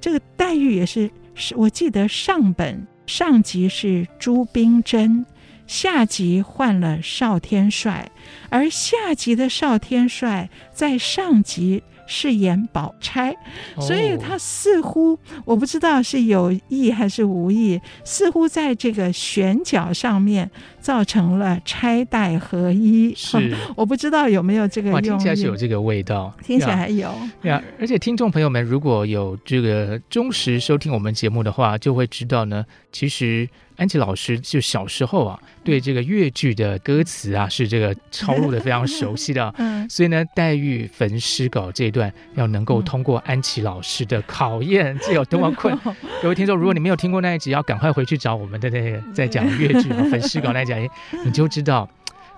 [0.00, 2.86] 这个黛玉也是是我记得上本。
[3.06, 5.24] 上级是朱冰珍，
[5.66, 8.10] 下级换了邵天帅，
[8.48, 13.34] 而下级的邵天帅在上级饰演宝钗，
[13.80, 20.50] 所以他似乎我不知道是有意还是无意，似乎在这个选角上面
[20.84, 23.14] 造成了钗黛合一。
[23.16, 25.02] 是， 我不知道有没有这个用意。
[25.02, 27.10] 听起来是有这个味道，听起来还有。
[27.40, 33.48] 对啊，而且听众朋友们如果有这个忠实收听我们节目的话，就会知道呢，其实。
[33.76, 45.76] 安琪老师就小时候啊，对这个越剧的歌词啊是这个抄录的非常熟悉的， 嗯，所以呢，黛玉焚诗稿这一段要能够通过安琪老师的考验，这有多么困？
[46.22, 50.72] 各位听众，如果你没有听过那一集，要赶快回去找我们的那个在讲越剧焚诗稿那一集，
[51.24, 51.88] 你就知道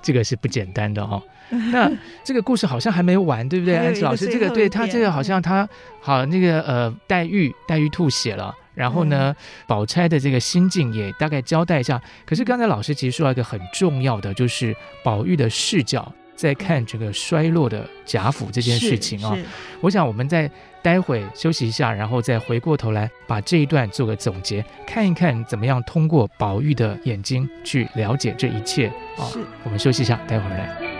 [0.03, 1.23] 这个是不简单的哦。
[1.71, 1.89] 那
[2.25, 3.77] 这个故事好像还没完，对不对？
[3.77, 5.69] 安琪老师，这个对他这个好像他
[6.01, 8.53] 好那个呃，黛玉黛玉吐血了。
[8.75, 9.35] 然后呢，
[9.67, 12.03] 宝钗的这个心境也大概交代一下。
[12.27, 19.39] 可是刚才老师其实说到一个很重要的，就是宝玉的视角在看这个衰落的贾府这件事情啊、哦。
[19.81, 20.49] 我想我们再
[20.83, 29.25] 待会休息一下，然后再回过头来把这一段做个总结，看一看怎么样通过宝玉的眼睛去了解这一切啊。
[29.33, 30.96] 是我们休息一下，待会儿来。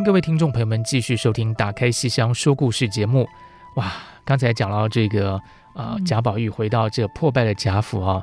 [0.00, 3.28] 迎各位听众朋友们继续收听《打开西厢说故事》节目。
[3.76, 3.92] 哇，
[4.24, 5.38] 刚才讲到这个
[5.74, 8.22] 呃，贾宝玉回到这破败的贾府啊，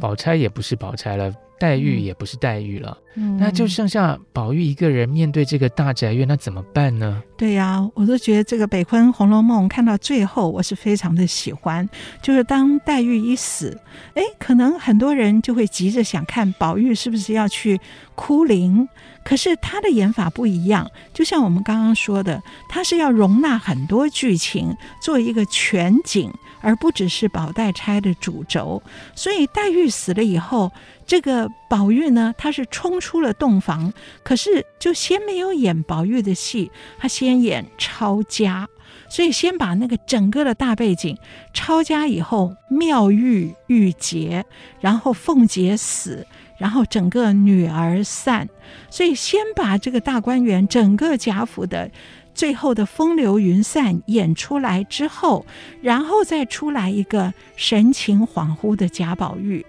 [0.00, 1.32] 宝钗、嗯、也不是宝钗了。
[1.62, 7.22] 黛玉也不是黛玉了，嗯、那就剩下宝玉一个人面对这个大宅院，那怎么办呢？
[7.36, 11.88] 对呀、啊，我都觉得这个北昆《红楼梦》看到最后，我是非常的喜欢。
[12.20, 13.80] 就是当黛玉一死，
[14.14, 17.80] 哎，可能很多人就会急着想看宝玉是不是要去
[18.16, 18.88] 哭灵，
[19.24, 20.90] 可是他的演法不一样。
[21.14, 26.28] 就像我们刚刚说的，他是要容纳很多剧情，做一个全景。
[26.64, 28.80] 而不只是宝黛钗的主轴，
[29.16, 30.70] 所以黛玉死了以后，
[31.06, 33.92] 这个宝玉呢，他是冲出了洞房，
[34.22, 38.68] 可是就先没有演宝玉的戏，他先演抄家，
[39.08, 41.16] 所以先把那个整个的大背景
[41.52, 44.44] 抄家以后，妙玉郁结，
[44.80, 46.26] 然后凤姐死，
[46.58, 48.48] 然后整个女儿散，
[48.88, 51.90] 所以先把这个大观园整个贾府的。
[52.34, 55.44] 最后的风流云散演出来之后，
[55.82, 59.66] 然后再出来一个神情恍惚的贾宝玉，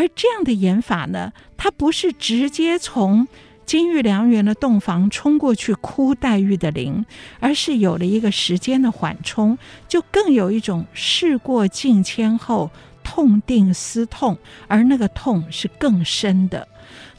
[0.00, 3.28] 而这样的演法呢，它不是直接从
[3.66, 7.04] 金玉良缘的洞房冲过去哭黛玉的灵，
[7.38, 12.70] 而是有了一个时间的缓冲，就更有一种事过境迁后
[13.04, 14.38] 痛定思痛，
[14.68, 16.66] 而那个痛是更深的。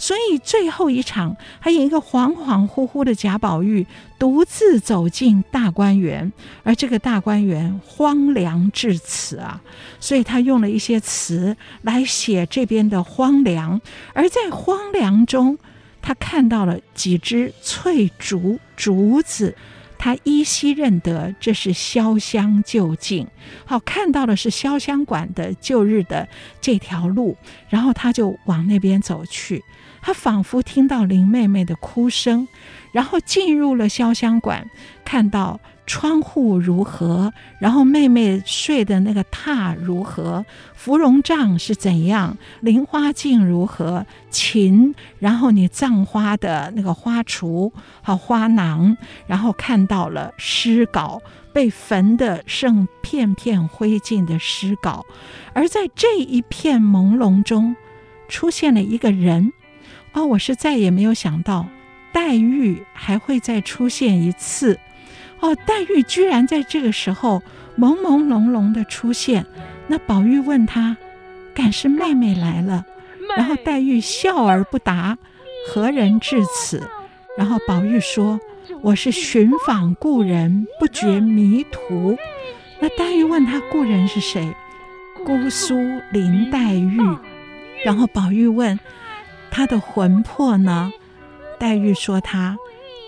[0.01, 3.85] 所以最后一场，还有一个恍恍惚惚的贾宝玉
[4.17, 6.33] 独自走进大观园，
[6.63, 9.61] 而这个大观园荒凉至此啊！
[9.99, 13.79] 所以他用了一些词来写这边的荒凉，
[14.13, 15.59] 而在荒凉中，
[16.01, 19.55] 他看到了几只翠竹竹子，
[19.99, 23.27] 他依稀认得这是潇湘旧径，
[23.65, 26.27] 好，看到的是潇湘馆的旧日的
[26.59, 27.37] 这条路，
[27.69, 29.63] 然后他就往那边走去。
[30.01, 32.47] 他仿佛听到林妹妹的哭声，
[32.91, 34.69] 然后进入了潇湘馆，
[35.05, 40.43] 看到窗户如何，然后妹妹睡的那个榻如何，
[40.73, 47.71] 芙蓉帐是怎样，菱花镜如何，琴，然后你葬花的那个花锄
[48.01, 48.97] 和花囊，
[49.27, 51.21] 然后看到了诗稿
[51.53, 55.05] 被焚得剩片片灰烬的诗稿，
[55.53, 57.75] 而在这一片朦胧中，
[58.27, 59.53] 出现了一个人。
[60.13, 61.67] 哦，我是再也没有想到
[62.11, 64.77] 黛玉还会再出现一次。
[65.39, 67.41] 哦，黛玉居然在这个时候
[67.77, 69.45] 朦朦胧胧的出现。
[69.87, 70.95] 那宝玉问他
[71.55, 72.85] ：“敢是妹妹来了？”
[73.35, 75.17] 然后黛玉笑而不答
[75.67, 76.85] ：“何人至此？”
[77.37, 78.39] 然后宝玉说
[78.83, 82.17] ：“我是寻访故人，不觉迷途。”
[82.79, 84.53] 那黛玉问他故人是谁？
[85.25, 85.75] 姑苏
[86.11, 86.99] 林黛玉。
[87.85, 88.79] 然后宝玉问。
[89.51, 90.91] 他的魂魄呢？
[91.59, 92.57] 黛玉说：“他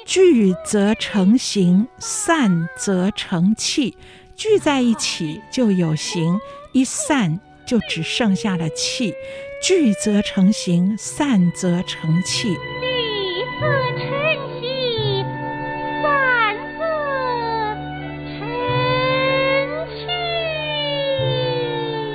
[0.05, 3.97] 聚则成形，散则成气。
[4.35, 6.37] 聚在一起就有形，
[6.73, 9.13] 一散就只剩下了气。
[9.63, 12.49] 聚则成形，散则成气。
[12.49, 12.57] 聚
[13.59, 13.67] 则
[13.97, 14.11] 成
[14.61, 15.25] 形，
[16.03, 17.43] 散则成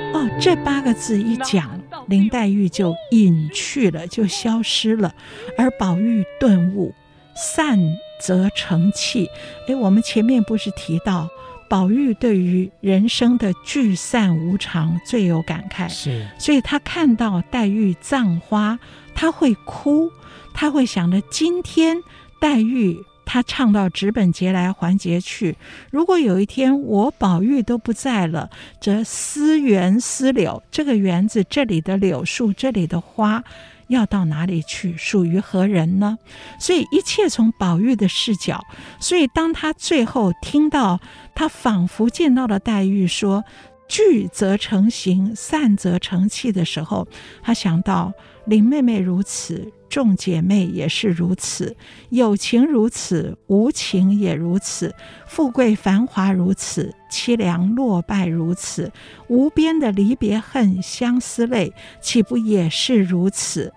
[0.07, 1.78] 气。”哦，这八个字一讲。
[2.09, 5.13] 林黛玉就隐去了，就消失了，
[5.57, 6.93] 而宝玉顿悟，
[7.35, 7.79] 散
[8.19, 9.29] 则成气。
[9.67, 11.29] 诶，我们前面不是提到，
[11.69, 18.79] 宝玉对于人生的聚散无常最有感慨，是，所以他看到黛玉葬花，
[19.13, 20.11] 他会哭，
[20.53, 22.01] 他会想着今天
[22.41, 22.97] 黛玉。
[23.31, 25.55] 他唱到“纸本节来环节去”，
[25.91, 28.49] 如果有一天我宝玉都不在了，
[28.81, 33.43] 则思园思柳，这个园子这里的柳树，这里的花，
[33.87, 34.97] 要到哪里去？
[34.97, 36.17] 属于何人呢？
[36.59, 38.59] 所以一切从宝玉的视角。
[38.99, 40.99] 所以当他最后听到
[41.35, 43.43] 他仿佛见到了黛玉说
[43.87, 47.07] “聚则成形，散则成气”的时候，
[47.43, 48.11] 他想到
[48.49, 49.71] 林妹妹如此。
[49.89, 51.75] 众姐妹也是如此，
[52.09, 54.93] 有情如此，无情也如此，
[55.25, 58.91] 富贵繁华如此，凄凉落败如此，
[59.27, 63.73] 无边的离别恨、相思泪，岂不也是如此？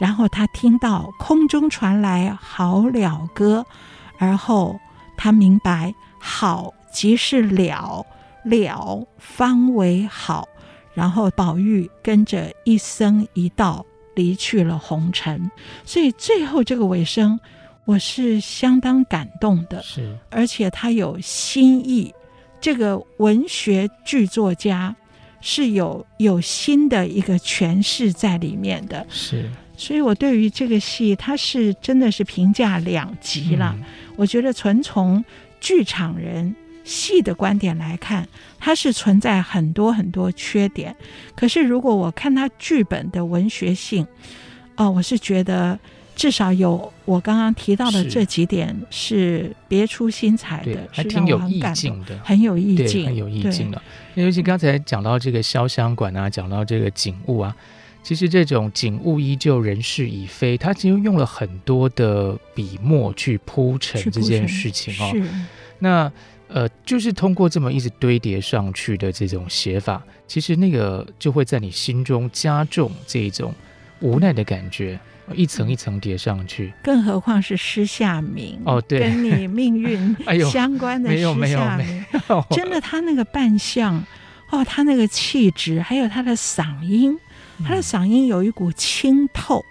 [0.00, 3.64] 然后他听到空中传来好了歌，
[4.18, 4.80] 而后
[5.16, 8.04] 他明白，好即是了，
[8.44, 10.48] 了方为好。
[10.94, 13.86] 然后宝玉跟着一僧一道。
[14.14, 15.50] 离去了红尘，
[15.84, 17.38] 所以最后这个尾声，
[17.84, 19.82] 我是相当感动的。
[19.82, 22.12] 是，而且他有新意，
[22.60, 24.94] 这个文学剧作家
[25.40, 29.06] 是有有新的一个诠释在里面的。
[29.08, 33.74] 是，所以我对于这个戏，他是真的是评价两极了。
[33.78, 33.84] 嗯、
[34.16, 35.24] 我觉得纯从
[35.60, 36.54] 剧场人。
[36.84, 38.28] 戏的观点来看，
[38.60, 40.94] 它是存在很多很多缺点。
[41.34, 44.06] 可是如果我看它剧本的文学性，
[44.76, 45.78] 哦，我是觉得
[46.14, 52.18] 至少有我刚刚提到的这几点是别出心裁对的，，还挺有意境的。
[52.22, 53.82] 很有意，境，很有意境的。
[54.14, 57.56] 尤其刚才讲到这个潇湘馆啊，讲到这个景物啊，
[58.02, 65.12] 其实这种景物依旧，人事已非，他其实用了很多的笔墨去铺陈这件事情哦。
[65.80, 66.10] 那
[66.54, 73.52] 呃，就是通过这么一直堆叠上去的这种写法，其实那个就会在你心中加重这种
[73.98, 74.96] 无奈的感觉，
[75.34, 76.72] 一层一层叠上去。
[76.80, 80.16] 更何况是诗夏明哦对跟你命运
[80.48, 82.04] 相关的没有没诗有没夏明，
[82.50, 84.00] 真的，他那个扮相，
[84.52, 87.18] 哦，他那个气质，还有他的嗓音，
[87.66, 89.64] 他的嗓音有一股清透，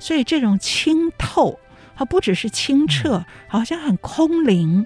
[0.00, 1.60] 所以这种清透，
[1.94, 4.84] 它不只是清澈，好像很空灵，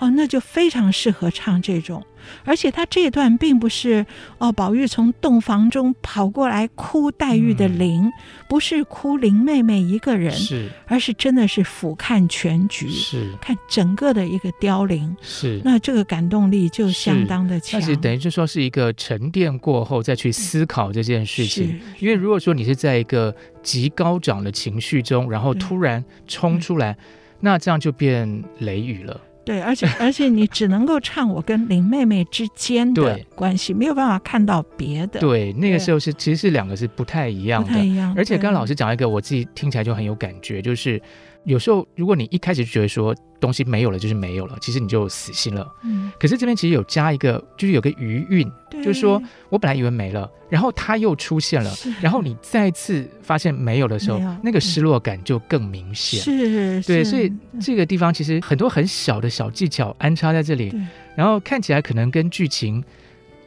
[0.00, 2.04] 哦，那就非常适合唱这种。
[2.44, 4.04] 而且他这段并不是
[4.38, 8.10] 哦，宝玉从洞房中跑过来哭黛玉的灵，
[8.46, 15.16] 不是哭林妹妹一个人，是而是真的是俯瞰全局，是看整个的一个凋零。
[15.22, 15.60] 是。
[15.64, 17.80] 那这个感动力就相当的强。
[17.80, 21.80] 那其实等于就说是一个沉淀过后再去思考这件事情。
[21.98, 26.96] 因为如果说你是在一个极高涨的情绪中，然后突然冲出来，
[27.40, 29.18] 那这样就变雷雨了。
[29.44, 35.18] 对，而且而且你只能够唱我跟林妹妹之间的关系，没有办法看到别的。
[35.18, 37.68] 对，那个时候是其实是两个是不太一样的。
[37.68, 38.14] 不太一样。
[38.16, 41.00] 而且刚刚老师讲一个，我自己听起来就很有感觉，就是
[41.44, 45.66] 有时候如果你一开始就觉得说东西没有了就是没有了，其实你就死心了。
[45.82, 46.12] 嗯。
[46.20, 48.50] 可是这边其实有加一个，就是有个余韵，
[48.82, 56.20] 就是说我本来以为没了，然后他又出现了，然后你再次发现没有的时候，那个失落感就更明显。
[56.20, 56.82] 是。
[56.82, 60.72] 对，所以这个地方其实很多很小的小技巧安插在这里，
[61.14, 62.82] 然后看起来可能跟剧情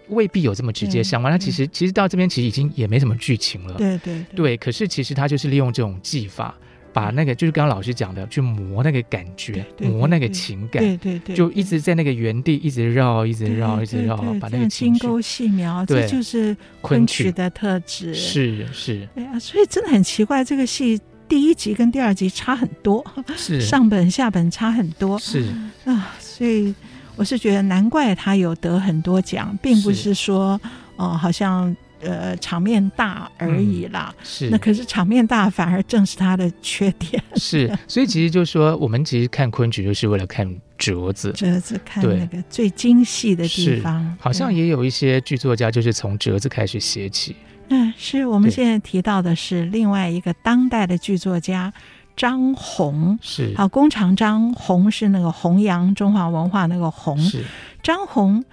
[0.10, 1.32] 未必有这么直接相关。
[1.32, 3.76] 它其实其实到这边其实已经也没什么剧情了。
[3.76, 4.58] 对对对。
[4.58, 6.56] 可是其实它就是利用这种技法。
[6.94, 18.14] 把那个就是刚刚老师讲的，去磨那个感觉，磨那个情感，对对对，就一直在那个原地一直绕，一直绕，一直绕，把那个金钩细描，这就是昆曲的特质。
[18.14, 23.04] 是是，对啊，所以真的很奇怪，这个戏第一集跟第二集差很多，
[23.36, 23.60] 是。
[23.66, 25.44] 上本下本差很多，是。
[25.86, 26.74] 啊，所以
[27.16, 30.14] 我是觉得难怪他有得很多奖，并不是。
[30.14, 30.62] 说
[30.96, 31.76] 哦，好像。
[32.04, 34.49] 呃，场面大而已啦，嗯、是。
[34.49, 37.22] 那可是场面大，反而正是他的缺点。
[37.36, 40.47] 是，所以其实就是说，我们其实看昆曲，就是为了看
[40.78, 44.16] 折子，折子看那个最精细的地方。
[44.20, 47.36] 好像也有一些剧作家就是从折子开始写起。
[47.70, 51.74] 嗯，是我们现在提到的是另外一个当代的剧作家
[52.16, 53.18] 张宏。
[53.22, 53.54] 是。
[53.56, 57.18] 好，弓长张宏是那个弘扬中华文化那个宏。
[57.18, 57.43] 是。
[57.82, 58.43] 张弘。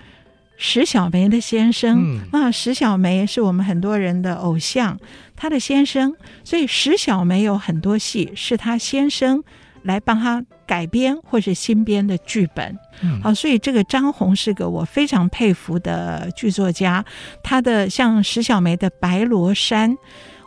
[0.62, 4.98] 史小梅的先生、嗯、啊，石小梅是我们很多人的偶像，
[5.34, 9.42] 她的先生，所以石小梅有很多戏是她先生
[9.84, 12.78] 来帮她改编或是新编的剧本。
[13.00, 17.02] 嗯，好，所以这个张红是个我非常佩服的剧作家。
[17.42, 19.90] 他的像石小梅的《白罗衫》，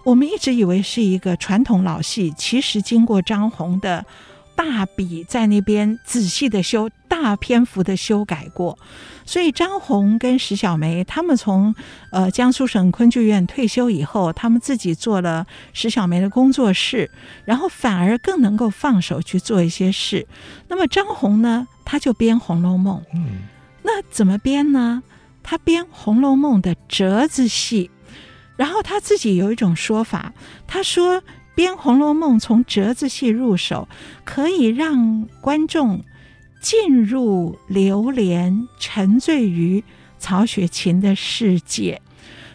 [0.06, 4.06] 我们一直以为是一个传统老戏，其实经过张红的
[4.56, 8.80] 大笔在那边仔细的修，大篇幅的修改过。
[9.24, 11.76] 所以张红跟石小梅他们从
[12.12, 17.12] 呃江苏省昆剧院退休以后，他们自己做了石小梅的工作室，
[17.46, 20.28] 然后反而更能够放手去做一些事。
[20.68, 22.98] 那么张红呢，他就编《红楼梦》。
[23.14, 23.44] 嗯，
[23.84, 25.04] 那怎么编呢？
[25.44, 27.92] 他编《红楼梦》的折子戏，
[28.58, 30.34] 然后他自己有一种说法，
[30.68, 31.22] 他说
[31.54, 33.88] 编《红楼梦》从折子戏入手，
[34.26, 36.04] 可以让观众。
[36.64, 39.84] 进入流连，沉醉于
[40.18, 42.02] 曹雪芹的世界，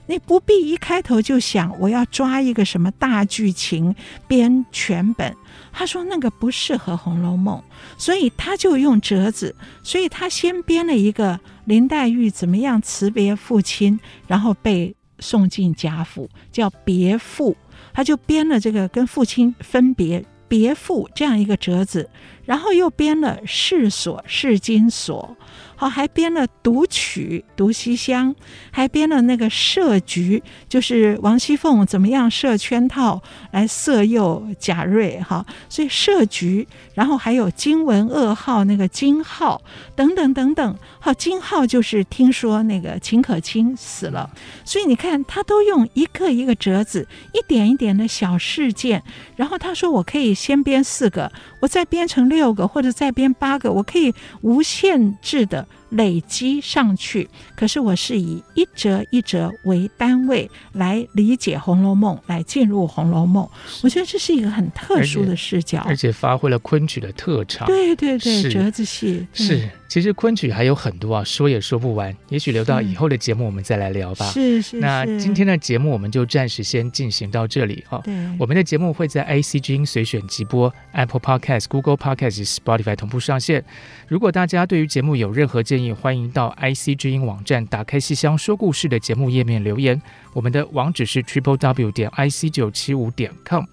[0.07, 3.95] 你不必一开头就想我要抓一个什么大剧情
[4.27, 5.37] 编全本。
[5.71, 7.59] 他说那个不适合《红楼梦》，
[8.03, 9.55] 所以他就用折子。
[9.83, 17.55] 所以他先编了一个林黛玉怎么样辞别父亲，然后被送进贾府，叫别父。
[17.93, 20.25] 他就编了这个跟父亲分别。
[20.49, 22.09] 别父这样一个折子，
[22.49, 25.37] 然后又编了试锁、试金锁，
[25.81, 28.35] 好，还编了读曲、读西厢，
[28.73, 33.23] 还编了那个设局，就是王熙凤怎么样设圈套
[33.53, 39.63] 来色诱贾瑞，哈，所以设局，然后还有金文噩耗那个金号
[39.95, 44.29] 等等等等，好，金号就是听说那个秦可卿死了，
[44.65, 49.03] 所以你看他都用一个一个折子，一点一点的小事件，
[49.37, 50.35] 然后他说我可以。
[50.49, 57.29] 先编四个，我再编成六个，或者再编八个，我可以无限制的累积上去。
[57.55, 63.45] 可是我是以一折一折为单位来理解《红楼梦》，来进入《红楼梦》。
[63.83, 67.67] 我觉得这是一个很特殊的视角，而且，发挥了昆曲的特长。
[67.67, 69.69] 对对对，折子戏是。
[69.89, 72.15] 其实昆曲还有很多啊，说也说不完。
[72.29, 74.27] 也许留到以后的节目我们再来聊吧。
[74.27, 74.79] 是是。
[74.79, 77.99] 那今天的节目我们就暂时先进行到这里哈。
[78.05, 78.15] 对。
[78.39, 83.65] 我们的节目会在 IC 之音随选直播、Apple Podcast、Google Podcast、Spotify 同步上线。
[84.07, 90.01] 如果大家对于节目有任何建议，欢迎到 IC 之音网站打开戏箱说故事的节目页面留言。
[90.35, 93.65] 我们的网址是 Triple W 点 IC 九七五点 com。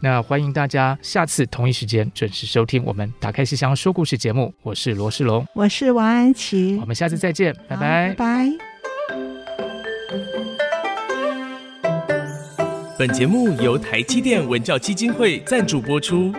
[0.00, 8.48] 那欢迎大家下次同一时间准时收听我们打开戏箱说故事节目，我是罗世龙，我是王安琪，我们下次再见，拜拜，拜拜。
[12.98, 16.32] 本节目由台积电文教基金会赞助播出，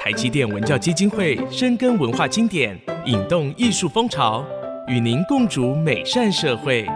[0.00, 4.44] 台积电文教基金会深耕文化经典，引动艺术风潮，
[4.88, 6.86] 与您共筑美善社会。